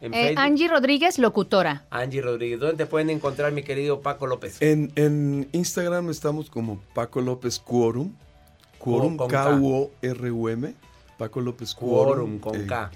En 0.01 0.13
Eh, 0.13 0.18
Facebook. 0.28 0.39
Angie 0.39 0.68
Rodríguez 0.68 1.18
Locutora. 1.20 1.86
Angie 1.89 2.22
Rodríguez. 2.22 2.59
¿Dónde 2.59 2.78
te 2.78 2.86
pueden 2.86 3.09
encontrar, 3.09 3.51
mi 3.51 3.63
querido 3.63 4.01
Paco 4.01 4.28
López? 4.28 4.61
En, 4.61 4.91
en 4.95 5.47
Instagram 5.53 6.09
estamos 6.11 6.49
como 6.49 6.80
Paco 6.93 7.22
López 7.22 7.59
Quorum. 7.59 8.13
Quorum, 8.86 9.17
Con 9.17 9.29
K. 9.29 9.43
K-U-O-R-U-M. 9.43 10.73
Paco 11.17 11.41
López 11.41 11.73
Quorum, 11.73 12.39
Quorum. 12.39 12.39
con 12.39 12.55
eh, 12.61 12.67
K. 12.67 12.91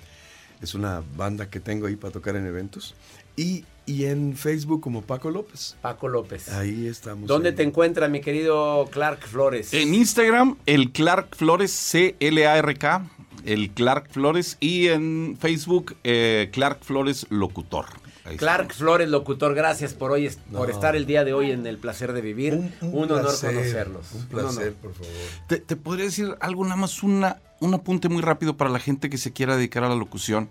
Es 0.62 0.74
una 0.76 1.02
banda 1.16 1.50
que 1.50 1.60
tengo 1.60 1.88
ahí 1.88 1.96
para 1.96 2.12
tocar 2.12 2.36
en 2.36 2.46
eventos. 2.46 2.94
Y, 3.36 3.64
y 3.86 4.06
en 4.06 4.36
Facebook 4.36 4.82
como 4.82 5.02
Paco 5.02 5.32
López. 5.32 5.78
Paco 5.82 6.10
López. 6.10 6.50
Ahí 6.50 6.86
estamos. 6.88 7.28
¿Dónde 7.28 7.50
ahí. 7.50 7.56
te 7.56 7.64
encuentra 7.64 8.08
mi 8.10 8.20
querido 8.22 8.88
Clark 8.92 9.26
Flores? 9.26 9.74
En 9.74 9.94
Instagram, 9.94 10.58
el 10.66 10.92
Clark 10.92 11.36
Flores, 11.36 11.72
C-L-A-R-K, 11.72 13.10
el 13.46 13.70
Clark 13.72 14.10
Flores. 14.12 14.58
Y 14.60 14.88
en 14.90 15.38
Facebook, 15.40 15.96
eh, 16.04 16.50
Clark 16.52 16.84
Flores 16.84 17.26
Locutor. 17.30 17.86
Ahí 18.30 18.38
Clark 18.38 18.74
Flores, 18.74 19.10
locutor, 19.10 19.56
gracias 19.56 19.96
por 19.96 20.12
hoy, 20.12 20.30
por 20.52 20.70
estar 20.70 20.96
el 20.96 21.08
día 21.08 21.24
de 21.24 21.34
hoy 21.34 21.50
en 21.50 21.66
el 21.66 21.80
placer 21.80 22.14
de 22.14 22.22
vivir. 22.22 22.54
Un, 22.82 23.04
honor 23.04 23.22
placer, 23.22 23.56
conocerlos. 23.56 24.12
Un 24.14 24.26
placer, 24.28 24.74
por 24.74 24.94
favor. 24.94 25.12
Te, 25.48 25.58
te 25.58 25.76
podría 25.76 26.06
decir 26.06 26.38
algo 26.40 26.64
nada 26.64 26.76
más, 26.76 27.02
una, 27.02 27.42
un 27.60 27.74
apunte 27.74 28.08
muy 28.08 28.22
rápido 28.22 28.56
para 28.56 28.70
la 28.70 28.78
gente 28.78 29.10
que 29.10 29.18
se 29.18 29.34
quiera 29.34 29.56
dedicar 29.56 29.84
a 29.84 29.90
la 29.90 29.96
locución. 29.96 30.50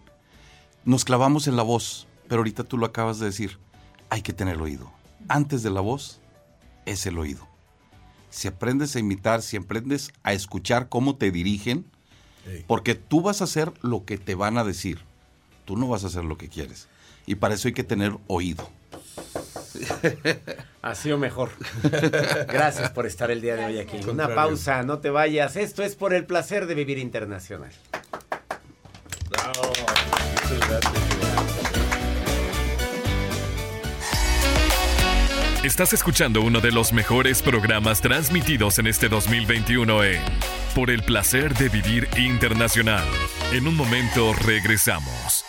Nos 0.85 1.05
clavamos 1.05 1.47
en 1.47 1.55
la 1.55 1.62
voz, 1.62 2.09
pero 2.26 2.41
ahorita 2.41 2.64
tú 2.64 2.79
lo 2.79 2.87
acabas 2.87 3.20
de 3.20 3.26
decir. 3.26 3.59
Hay 4.11 4.22
que 4.22 4.33
tener 4.33 4.57
el 4.57 4.61
oído. 4.61 4.91
Antes 5.29 5.62
de 5.62 5.70
la 5.70 5.81
voz 5.81 6.20
es 6.85 7.07
el 7.07 7.16
oído. 7.16 7.47
Si 8.31 8.49
aprendes 8.49 8.97
a 8.97 8.99
imitar, 8.99 9.41
si 9.43 9.57
aprendes 9.57 10.12
a 10.24 10.33
escuchar 10.33 10.89
cómo 10.89 11.14
te 11.14 11.31
dirigen, 11.31 11.87
porque 12.66 12.95
tú 12.95 13.20
vas 13.20 13.41
a 13.41 13.45
hacer 13.45 13.72
lo 13.83 14.05
que 14.05 14.18
te 14.18 14.35
van 14.35 14.59
a 14.59 14.64
decir. 14.64 15.01
Tú 15.64 15.76
no 15.76 15.87
vas 15.87 16.03
a 16.03 16.09
hacer 16.09 16.24
lo 16.24 16.39
que 16.39 16.49
quieres. 16.49 16.89
Y 17.29 17.35
para 17.35 17.55
eso 17.55 17.68
hay 17.68 17.74
que 17.74 17.85
tener 17.85 18.12
oído. 18.26 18.68
Ha 20.81 20.95
sido 20.95 21.18
mejor. 21.18 21.51
Gracias 22.49 22.91
por 22.93 23.05
estar 23.05 23.31
el 23.31 23.43
día 23.43 23.57
de 23.57 23.64
hoy 23.66 23.79
aquí. 23.79 23.99
Una 24.09 24.35
pausa, 24.35 24.85
no 24.85 25.01
te 25.01 25.11
vayas. 25.11 25.57
Esto 25.57 25.83
es 25.83 25.97
por 25.97 26.14
el 26.14 26.24
placer 26.24 26.66
de 26.66 26.74
vivir 26.74 26.99
internacional. 26.99 27.72
Estás 35.62 35.93
escuchando 35.93 36.41
uno 36.41 36.61
de 36.61 36.70
los 36.70 36.95
mejores 36.95 37.43
programas 37.43 38.01
transmitidos 38.01 38.79
en 38.79 38.87
este 38.87 39.11
2021 39.11 40.05
en 40.05 40.22
Por 40.74 40.91
el 40.91 41.03
placer 41.03 41.55
de 41.55 41.68
vivir 41.68 42.09
internacional. 42.16 43.05
En 43.53 43.66
un 43.66 43.76
momento 43.76 44.33
regresamos. 44.33 45.48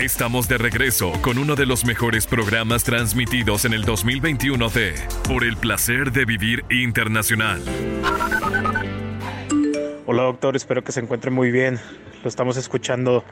Estamos 0.00 0.46
de 0.46 0.58
regreso 0.58 1.10
con 1.22 1.38
uno 1.38 1.56
de 1.56 1.66
los 1.66 1.84
mejores 1.84 2.24
programas 2.24 2.84
transmitidos 2.84 3.64
en 3.64 3.72
el 3.72 3.82
2021 3.82 4.68
de 4.68 4.94
Por 5.26 5.42
el 5.42 5.56
placer 5.56 6.12
de 6.12 6.24
vivir 6.24 6.64
internacional. 6.70 7.60
Hola 10.06 10.22
doctor, 10.22 10.54
espero 10.54 10.84
que 10.84 10.92
se 10.92 11.00
encuentre 11.00 11.32
muy 11.32 11.50
bien. 11.50 11.80
Lo 12.22 12.28
estamos 12.28 12.56
escuchando 12.56 13.24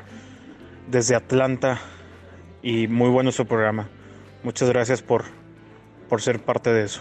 desde 0.90 1.14
Atlanta 1.14 1.80
y 2.64 2.88
muy 2.88 3.10
bueno 3.10 3.30
su 3.30 3.46
programa. 3.46 3.88
Muchas 4.42 4.68
gracias 4.68 5.02
por, 5.02 5.22
por 6.08 6.20
ser 6.20 6.40
parte 6.40 6.72
de 6.72 6.82
eso. 6.82 7.00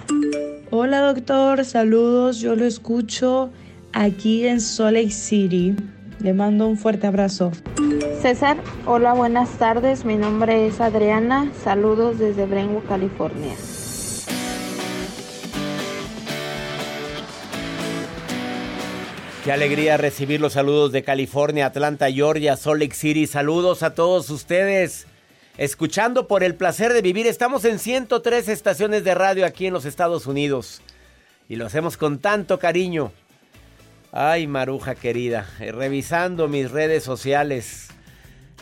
Hola 0.70 0.99
doctor, 0.99 1.66
saludos, 1.66 2.39
yo 2.39 2.55
lo 2.55 2.66
escucho 2.66 3.51
aquí 3.93 4.45
en 4.45 4.61
Salt 4.61 4.95
Lake 4.95 5.09
City. 5.09 5.76
Le 6.20 6.34
mando 6.34 6.68
un 6.68 6.78
fuerte 6.78 7.07
abrazo. 7.07 7.51
César, 8.22 8.57
hola, 8.86 9.13
buenas 9.13 9.49
tardes. 9.57 10.05
Mi 10.05 10.16
nombre 10.16 10.68
es 10.68 10.82
Adriana. 10.82 11.51
Saludos 11.63 12.18
desde 12.18 12.45
Brentwood, 12.45 12.88
California. 12.88 13.53
Qué 19.43 19.51
alegría 19.51 19.97
recibir 19.97 20.41
los 20.41 20.53
saludos 20.53 20.91
de 20.91 21.03
California, 21.03 21.68
Atlanta, 21.68 22.11
Georgia, 22.11 22.57
Salt 22.57 22.82
Lake 22.82 22.95
City. 22.95 23.28
Saludos 23.28 23.84
a 23.84 23.93
todos 23.93 24.32
ustedes. 24.32 25.05
Escuchando 25.57 26.28
por 26.28 26.43
el 26.43 26.55
placer 26.55 26.93
de 26.93 27.03
vivir, 27.03 27.28
estamos 27.28 27.63
en 27.63 27.78
103 27.78 28.49
estaciones 28.49 29.03
de 29.03 29.13
radio 29.13 29.45
aquí 29.45 29.68
en 29.68 29.74
los 29.74 29.86
Estados 29.86 30.26
Unidos. 30.26 30.82
Y 31.47 31.57
lo 31.57 31.68
hacemos 31.68 31.95
con 31.95 32.18
tanto 32.18 32.57
cariño. 32.57 33.11
Ay, 34.18 34.47
Maruja 34.47 34.95
querida, 34.95 35.45
eh, 35.59 35.74
revisando 35.74 36.47
mis 36.47 36.72
redes 36.72 37.03
sociales. 37.03 37.89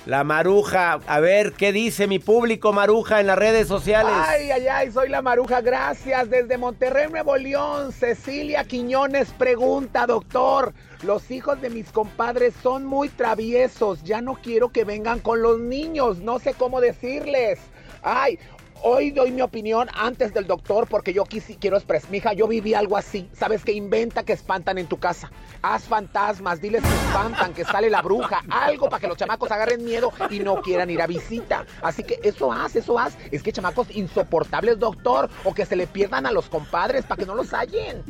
La 0.08 0.24
Maruja, 0.24 0.94
a 1.06 1.20
ver, 1.20 1.54
¿qué 1.54 1.72
dice 1.72 2.08
mi 2.08 2.18
público 2.18 2.74
Maruja 2.74 3.20
en 3.20 3.28
las 3.28 3.38
redes 3.38 3.68
sociales? 3.68 4.16
Ay, 4.16 4.50
ay, 4.50 4.68
ay, 4.68 4.92
soy 4.92 5.10
la 5.10 5.22
Maruja, 5.22 5.62
gracias. 5.62 6.28
Desde 6.28 6.58
Monterrey, 6.58 7.08
Nuevo 7.08 7.38
León, 7.38 7.92
Cecilia 7.92 8.64
Quiñones 8.64 9.30
pregunta, 9.30 10.08
doctor, 10.08 10.74
los 11.04 11.30
hijos 11.30 11.62
de 11.62 11.70
mis 11.70 11.92
compadres 11.92 12.56
son 12.64 12.84
muy 12.88 13.10
traviesos, 13.10 14.02
ya 14.04 14.22
no 14.22 14.40
quiero 14.42 14.70
que 14.70 14.86
vengan 14.86 15.20
con 15.20 15.44
los 15.44 15.60
niños, 15.60 16.18
no 16.18 16.40
sé 16.40 16.56
cómo 16.56 16.82
decirles. 16.82 17.60
Ay, 18.02 18.40
hoy 18.84 19.12
doy 19.12 19.32
mi 19.32 19.42
opinión 19.42 19.90
antes 19.96 20.34
del 20.34 20.46
doctor 20.46 20.88
porque 20.88 21.14
yo 21.14 21.24
quisi, 21.24 21.56
quiero 21.56 21.78
expresar, 21.78 22.12
mija, 22.12 22.34
yo 22.34 22.48
viví 22.48 22.74
algo 22.74 22.98
así, 22.98 23.30
¿sabes? 23.34 23.64
Que 23.64 23.72
inventa 23.72 24.24
que 24.24 24.34
espantan 24.34 24.78
en 24.78 24.88
tu 24.88 24.98
casa. 24.98 25.32
Haz 25.62 25.86
fantasmas, 25.86 26.62
diles 26.62 26.84
que 26.84 26.90
espantan, 26.90 27.54
que 27.54 27.64
sale 27.64 27.90
la 27.90 28.02
bruja, 28.02 28.42
algo 28.50 28.90
para 28.90 29.00
que 29.00 29.08
los 29.08 29.18
chamacos 29.18 29.50
agarren 29.52 29.84
miedo 29.84 30.12
y 30.30 30.40
no 30.40 30.62
quieran 30.62 30.90
ir 30.90 31.02
a 31.02 31.08
visita. 31.08 31.66
Así 31.82 32.04
que 32.04 32.20
eso 32.24 32.52
haz, 32.52 32.76
eso 32.76 33.00
haz. 33.00 33.18
Es 33.32 33.42
que 33.42 33.54
chamacos 33.54 33.90
insoportables, 33.96 34.78
doctor, 34.78 35.30
o 35.46 35.54
que 35.54 35.66
se 35.66 35.76
le 35.76 35.88
pierdan 35.88 36.26
a 36.26 36.32
los 36.32 36.50
compadres 36.50 37.06
para 37.06 37.20
que 37.20 37.26
no 37.26 37.36
los 37.36 37.54
hallen. 37.54 38.04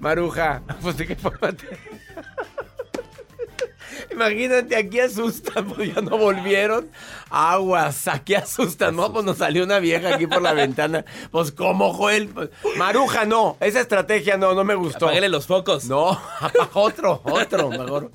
Maruja, 0.00 0.62
pues 0.82 0.96
de 0.96 1.06
qué. 1.06 1.16
Imagínate, 4.12 4.76
aquí 4.76 5.00
asustan, 5.00 5.66
pues 5.74 5.94
ya 5.94 6.00
no 6.00 6.16
volvieron. 6.16 6.88
Aguas, 7.30 8.08
aquí 8.08 8.34
asustan, 8.34 8.96
¿no? 8.96 9.12
Pues 9.12 9.24
nos 9.24 9.38
salió 9.38 9.64
una 9.64 9.78
vieja 9.78 10.14
aquí 10.14 10.26
por 10.26 10.42
la 10.42 10.52
ventana. 10.52 11.04
Pues, 11.30 11.52
¿cómo, 11.52 11.92
Joel? 11.92 12.28
Pues, 12.28 12.50
Maruja, 12.76 13.24
no, 13.24 13.56
esa 13.60 13.80
estrategia 13.80 14.36
no, 14.36 14.54
no 14.54 14.64
me 14.64 14.74
gustó. 14.74 15.06
Apáguele 15.06 15.28
los 15.28 15.46
focos. 15.46 15.84
No, 15.86 16.20
otro, 16.74 17.22
otro, 17.24 17.70
mejor. 17.70 18.10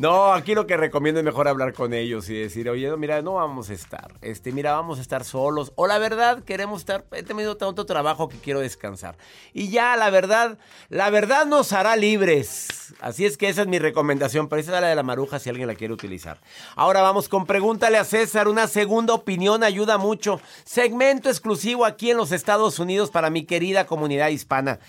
No, 0.00 0.32
aquí 0.32 0.54
lo 0.54 0.66
que 0.66 0.78
recomiendo 0.78 1.20
es 1.20 1.26
mejor 1.26 1.46
hablar 1.46 1.74
con 1.74 1.92
ellos 1.92 2.30
y 2.30 2.34
decir, 2.34 2.70
oye, 2.70 2.88
no, 2.88 2.96
mira, 2.96 3.20
no 3.20 3.34
vamos 3.34 3.68
a 3.68 3.74
estar. 3.74 4.14
Este, 4.22 4.50
mira, 4.50 4.72
vamos 4.72 4.96
a 4.96 5.02
estar 5.02 5.24
solos. 5.24 5.74
O 5.74 5.86
la 5.86 5.98
verdad, 5.98 6.42
queremos 6.42 6.80
estar, 6.80 7.04
he 7.12 7.22
tenido 7.22 7.58
tanto 7.58 7.84
trabajo 7.84 8.30
que 8.30 8.38
quiero 8.38 8.60
descansar. 8.60 9.18
Y 9.52 9.68
ya, 9.68 9.94
la 9.98 10.08
verdad, 10.08 10.56
la 10.88 11.10
verdad 11.10 11.44
nos 11.44 11.74
hará 11.74 11.96
libres. 11.96 12.94
Así 13.00 13.26
es 13.26 13.36
que 13.36 13.50
esa 13.50 13.60
es 13.60 13.68
mi 13.68 13.78
recomendación, 13.78 14.48
pero 14.48 14.62
esa 14.62 14.74
es 14.74 14.80
la 14.80 14.88
de 14.88 14.94
la 14.94 15.02
maruja 15.02 15.38
si 15.38 15.50
alguien 15.50 15.68
la 15.68 15.74
quiere 15.74 15.92
utilizar. 15.92 16.40
Ahora 16.76 17.02
vamos 17.02 17.28
con 17.28 17.44
Pregúntale 17.44 17.98
a 17.98 18.04
César. 18.04 18.48
Una 18.48 18.68
segunda 18.68 19.12
opinión 19.12 19.62
ayuda 19.62 19.98
mucho. 19.98 20.40
Segmento 20.64 21.28
exclusivo 21.28 21.84
aquí 21.84 22.10
en 22.10 22.16
los 22.16 22.32
Estados 22.32 22.78
Unidos 22.78 23.10
para 23.10 23.28
mi 23.28 23.44
querida 23.44 23.84
comunidad 23.84 24.28
hispana. 24.28 24.80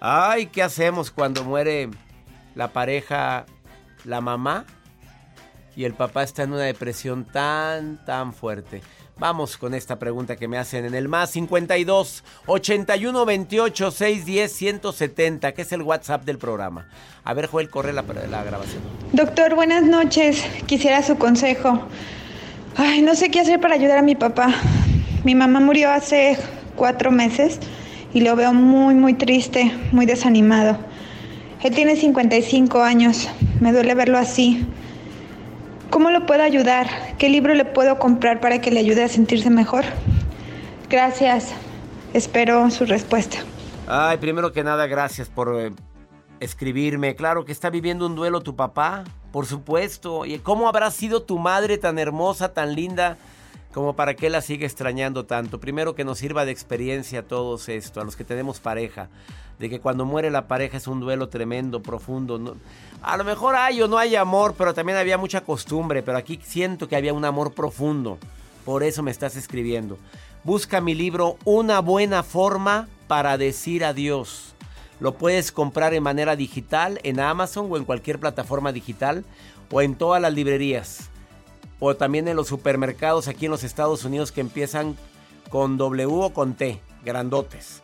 Ay, 0.00 0.46
¿qué 0.46 0.64
hacemos 0.64 1.12
cuando 1.12 1.44
muere 1.44 1.88
la 2.56 2.72
pareja, 2.72 3.46
la 4.06 4.20
mamá? 4.20 4.64
Y 5.76 5.84
el 5.84 5.92
papá 5.92 6.22
está 6.22 6.44
en 6.44 6.52
una 6.52 6.62
depresión 6.62 7.26
tan, 7.26 8.02
tan 8.06 8.32
fuerte. 8.32 8.80
Vamos 9.18 9.56
con 9.56 9.74
esta 9.74 9.98
pregunta 9.98 10.36
que 10.36 10.46
me 10.46 10.58
hacen 10.58 10.84
en 10.84 10.94
el 10.94 11.08
más 11.08 11.30
52 11.30 12.22
81 12.46 13.24
28 13.24 13.90
610 13.90 14.52
170, 14.52 15.52
que 15.52 15.62
es 15.62 15.72
el 15.72 15.82
WhatsApp 15.82 16.24
del 16.24 16.38
programa. 16.38 16.88
A 17.24 17.34
ver, 17.34 17.46
Joel, 17.46 17.70
corre 17.70 17.92
la, 17.92 18.02
la 18.02 18.44
grabación. 18.44 18.82
Doctor, 19.12 19.54
buenas 19.54 19.84
noches. 19.84 20.44
Quisiera 20.66 21.02
su 21.02 21.16
consejo. 21.16 21.80
Ay, 22.76 23.00
no 23.00 23.14
sé 23.14 23.30
qué 23.30 23.40
hacer 23.40 23.58
para 23.58 23.74
ayudar 23.74 23.98
a 23.98 24.02
mi 24.02 24.14
papá. 24.14 24.54
Mi 25.24 25.34
mamá 25.34 25.60
murió 25.60 25.90
hace 25.90 26.36
cuatro 26.74 27.10
meses 27.10 27.58
y 28.12 28.20
lo 28.20 28.36
veo 28.36 28.52
muy, 28.52 28.94
muy 28.94 29.14
triste, 29.14 29.72
muy 29.92 30.04
desanimado. 30.04 30.78
Él 31.66 31.74
tiene 31.74 31.96
55 31.96 32.80
años. 32.80 33.28
Me 33.58 33.72
duele 33.72 33.96
verlo 33.96 34.18
así. 34.18 34.64
¿Cómo 35.90 36.12
lo 36.12 36.24
puedo 36.24 36.44
ayudar? 36.44 36.86
¿Qué 37.18 37.28
libro 37.28 37.54
le 37.54 37.64
puedo 37.64 37.98
comprar 37.98 38.38
para 38.38 38.60
que 38.60 38.70
le 38.70 38.78
ayude 38.78 39.02
a 39.02 39.08
sentirse 39.08 39.50
mejor? 39.50 39.84
Gracias. 40.88 41.52
Espero 42.14 42.70
su 42.70 42.84
respuesta. 42.84 43.38
Ay, 43.88 44.18
primero 44.18 44.52
que 44.52 44.62
nada, 44.62 44.86
gracias 44.86 45.28
por 45.28 45.60
eh, 45.60 45.72
escribirme. 46.38 47.16
Claro 47.16 47.44
que 47.44 47.50
está 47.50 47.68
viviendo 47.68 48.06
un 48.06 48.14
duelo 48.14 48.42
tu 48.42 48.54
papá, 48.54 49.02
por 49.32 49.46
supuesto. 49.46 50.24
¿Y 50.24 50.38
cómo 50.38 50.68
habrá 50.68 50.92
sido 50.92 51.22
tu 51.22 51.40
madre 51.40 51.78
tan 51.78 51.98
hermosa, 51.98 52.54
tan 52.54 52.76
linda, 52.76 53.18
como 53.74 53.96
para 53.96 54.14
que 54.14 54.30
la 54.30 54.40
siga 54.40 54.66
extrañando 54.66 55.26
tanto? 55.26 55.58
Primero 55.58 55.96
que 55.96 56.04
nos 56.04 56.18
sirva 56.18 56.44
de 56.44 56.52
experiencia 56.52 57.20
a 57.20 57.22
todos 57.24 57.68
esto, 57.68 58.00
a 58.00 58.04
los 58.04 58.14
que 58.14 58.22
tenemos 58.22 58.60
pareja, 58.60 59.08
de 59.58 59.70
que 59.70 59.80
cuando 59.80 60.04
muere 60.04 60.30
la 60.30 60.48
pareja 60.48 60.76
es 60.76 60.86
un 60.86 61.00
duelo 61.00 61.28
tremendo, 61.28 61.82
profundo. 61.82 62.56
A 63.02 63.16
lo 63.16 63.24
mejor 63.24 63.56
hay 63.56 63.80
o 63.82 63.88
no 63.88 63.98
hay 63.98 64.16
amor, 64.16 64.54
pero 64.56 64.74
también 64.74 64.98
había 64.98 65.18
mucha 65.18 65.42
costumbre, 65.42 66.02
pero 66.02 66.18
aquí 66.18 66.38
siento 66.42 66.88
que 66.88 66.96
había 66.96 67.14
un 67.14 67.24
amor 67.24 67.52
profundo. 67.54 68.18
Por 68.64 68.82
eso 68.82 69.02
me 69.02 69.10
estás 69.10 69.36
escribiendo. 69.36 69.98
busca 70.44 70.80
mi 70.80 70.94
libro 70.94 71.36
Una 71.44 71.80
buena 71.80 72.22
forma 72.22 72.88
para 73.06 73.38
decir 73.38 73.84
adiós. 73.84 74.54
Lo 75.00 75.14
puedes 75.14 75.52
comprar 75.52 75.94
en 75.94 76.02
manera 76.02 76.36
digital 76.36 76.98
en 77.02 77.20
Amazon 77.20 77.68
o 77.70 77.76
en 77.76 77.84
cualquier 77.84 78.18
plataforma 78.18 78.72
digital 78.72 79.24
o 79.70 79.82
en 79.82 79.94
todas 79.94 80.22
las 80.22 80.32
librerías 80.32 81.10
o 81.78 81.94
también 81.94 82.28
en 82.28 82.36
los 82.36 82.48
supermercados 82.48 83.28
aquí 83.28 83.46
en 83.46 83.50
los 83.50 83.64
Estados 83.64 84.04
Unidos 84.04 84.32
que 84.32 84.40
empiezan 84.40 84.96
con 85.50 85.76
W 85.76 86.06
o 86.06 86.30
con 86.30 86.54
T, 86.54 86.80
grandotes. 87.04 87.82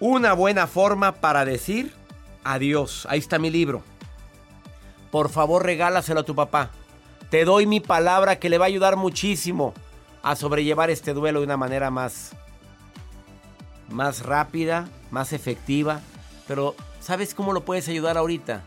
Una 0.00 0.32
buena 0.32 0.66
forma 0.66 1.12
para 1.12 1.44
decir 1.44 1.92
adiós. 2.42 3.06
Ahí 3.10 3.18
está 3.18 3.38
mi 3.38 3.50
libro. 3.50 3.82
Por 5.10 5.28
favor, 5.28 5.64
regálaselo 5.64 6.20
a 6.20 6.24
tu 6.24 6.34
papá. 6.34 6.70
Te 7.30 7.44
doy 7.44 7.66
mi 7.66 7.80
palabra 7.80 8.38
que 8.38 8.48
le 8.48 8.56
va 8.56 8.64
a 8.64 8.68
ayudar 8.68 8.96
muchísimo 8.96 9.74
a 10.22 10.36
sobrellevar 10.36 10.88
este 10.88 11.12
duelo 11.12 11.40
de 11.40 11.46
una 11.46 11.56
manera 11.56 11.90
más 11.90 12.32
más 13.90 14.24
rápida, 14.24 14.88
más 15.10 15.32
efectiva, 15.32 16.00
pero 16.46 16.74
¿sabes 17.00 17.34
cómo 17.34 17.52
lo 17.52 17.64
puedes 17.64 17.88
ayudar 17.88 18.16
ahorita? 18.16 18.62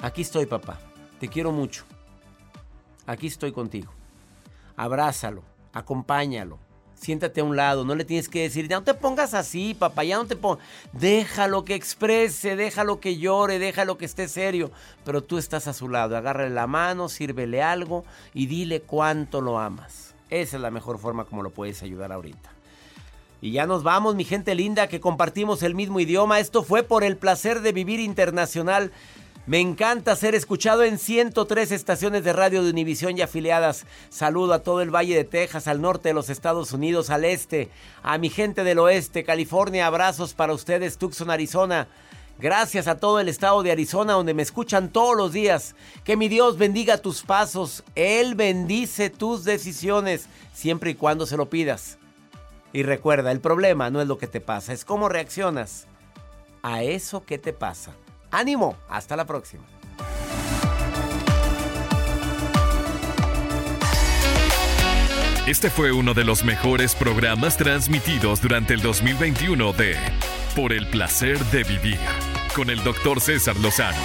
Aquí 0.00 0.22
estoy, 0.22 0.46
papá. 0.46 0.78
Te 1.20 1.28
quiero 1.28 1.52
mucho. 1.52 1.84
Aquí 3.06 3.26
estoy 3.26 3.52
contigo. 3.52 3.92
Abrázalo, 4.76 5.42
acompáñalo. 5.72 6.58
Siéntate 6.96 7.42
a 7.42 7.44
un 7.44 7.56
lado, 7.56 7.84
no 7.84 7.94
le 7.94 8.04
tienes 8.04 8.28
que 8.28 8.42
decir, 8.42 8.68
ya 8.68 8.76
no 8.76 8.82
te 8.82 8.94
pongas 8.94 9.34
así, 9.34 9.74
papá, 9.74 10.02
ya 10.02 10.16
no 10.16 10.26
te 10.26 10.34
pongas. 10.34 10.64
Déjalo 10.92 11.64
que 11.64 11.74
exprese, 11.74 12.56
déjalo 12.56 13.00
que 13.00 13.18
llore, 13.18 13.58
déjalo 13.58 13.98
que 13.98 14.06
esté 14.06 14.28
serio. 14.28 14.70
Pero 15.04 15.22
tú 15.22 15.36
estás 15.36 15.68
a 15.68 15.74
su 15.74 15.88
lado, 15.88 16.16
agárrale 16.16 16.50
la 16.50 16.66
mano, 16.66 17.08
sírvele 17.08 17.62
algo 17.62 18.04
y 18.32 18.46
dile 18.46 18.80
cuánto 18.80 19.42
lo 19.42 19.58
amas. 19.58 20.14
Esa 20.30 20.56
es 20.56 20.62
la 20.62 20.70
mejor 20.70 20.98
forma 20.98 21.26
como 21.26 21.42
lo 21.42 21.50
puedes 21.50 21.82
ayudar 21.82 22.12
ahorita. 22.12 22.50
Y 23.42 23.52
ya 23.52 23.66
nos 23.66 23.82
vamos, 23.82 24.14
mi 24.14 24.24
gente 24.24 24.54
linda, 24.54 24.88
que 24.88 25.00
compartimos 25.00 25.62
el 25.62 25.74
mismo 25.74 26.00
idioma. 26.00 26.40
Esto 26.40 26.62
fue 26.62 26.82
por 26.82 27.04
el 27.04 27.16
placer 27.16 27.60
de 27.60 27.72
vivir 27.72 28.00
internacional. 28.00 28.90
Me 29.46 29.60
encanta 29.60 30.16
ser 30.16 30.34
escuchado 30.34 30.82
en 30.82 30.98
103 30.98 31.70
estaciones 31.70 32.24
de 32.24 32.32
radio 32.32 32.64
de 32.64 32.70
Univisión 32.70 33.16
y 33.16 33.22
afiliadas. 33.22 33.86
Saludo 34.08 34.52
a 34.54 34.64
todo 34.64 34.80
el 34.80 34.92
Valle 34.92 35.14
de 35.14 35.22
Texas, 35.22 35.68
al 35.68 35.80
norte 35.80 36.08
de 36.08 36.14
los 36.14 36.30
Estados 36.30 36.72
Unidos, 36.72 37.10
al 37.10 37.24
este, 37.24 37.68
a 38.02 38.18
mi 38.18 38.28
gente 38.28 38.64
del 38.64 38.80
oeste, 38.80 39.22
California. 39.22 39.86
Abrazos 39.86 40.34
para 40.34 40.52
ustedes, 40.52 40.98
Tucson, 40.98 41.30
Arizona. 41.30 41.86
Gracias 42.40 42.88
a 42.88 42.98
todo 42.98 43.20
el 43.20 43.28
estado 43.28 43.62
de 43.62 43.70
Arizona 43.70 44.14
donde 44.14 44.34
me 44.34 44.42
escuchan 44.42 44.88
todos 44.88 45.16
los 45.16 45.32
días. 45.32 45.76
Que 46.02 46.16
mi 46.16 46.26
Dios 46.26 46.58
bendiga 46.58 46.98
tus 46.98 47.22
pasos. 47.22 47.84
Él 47.94 48.34
bendice 48.34 49.10
tus 49.10 49.44
decisiones 49.44 50.26
siempre 50.54 50.90
y 50.90 50.94
cuando 50.96 51.24
se 51.24 51.36
lo 51.36 51.48
pidas. 51.48 51.98
Y 52.72 52.82
recuerda, 52.82 53.30
el 53.30 53.38
problema 53.38 53.90
no 53.90 54.00
es 54.00 54.08
lo 54.08 54.18
que 54.18 54.26
te 54.26 54.40
pasa, 54.40 54.72
es 54.72 54.84
cómo 54.84 55.08
reaccionas 55.08 55.86
a 56.64 56.82
eso 56.82 57.24
que 57.24 57.38
te 57.38 57.52
pasa. 57.52 57.92
Ánimo, 58.30 58.76
hasta 58.88 59.16
la 59.16 59.24
próxima. 59.24 59.64
Este 65.46 65.70
fue 65.70 65.92
uno 65.92 66.12
de 66.12 66.24
los 66.24 66.42
mejores 66.42 66.96
programas 66.96 67.56
transmitidos 67.56 68.42
durante 68.42 68.74
el 68.74 68.82
2021 68.82 69.72
de 69.74 69.94
Por 70.56 70.72
el 70.72 70.88
placer 70.88 71.38
de 71.46 71.62
vivir 71.62 71.98
con 72.54 72.68
el 72.68 72.82
doctor 72.82 73.20
César 73.20 73.56
Lozano. 73.58 73.96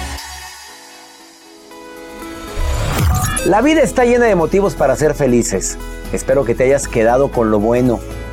La 3.46 3.60
vida 3.60 3.80
está 3.80 4.04
llena 4.04 4.26
de 4.26 4.36
motivos 4.36 4.76
para 4.76 4.94
ser 4.94 5.14
felices. 5.14 5.76
Espero 6.12 6.44
que 6.44 6.54
te 6.54 6.62
hayas 6.62 6.86
quedado 6.86 7.32
con 7.32 7.50
lo 7.50 7.58
bueno 7.58 7.98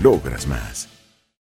logras 0.00 0.46
más. 0.46 0.91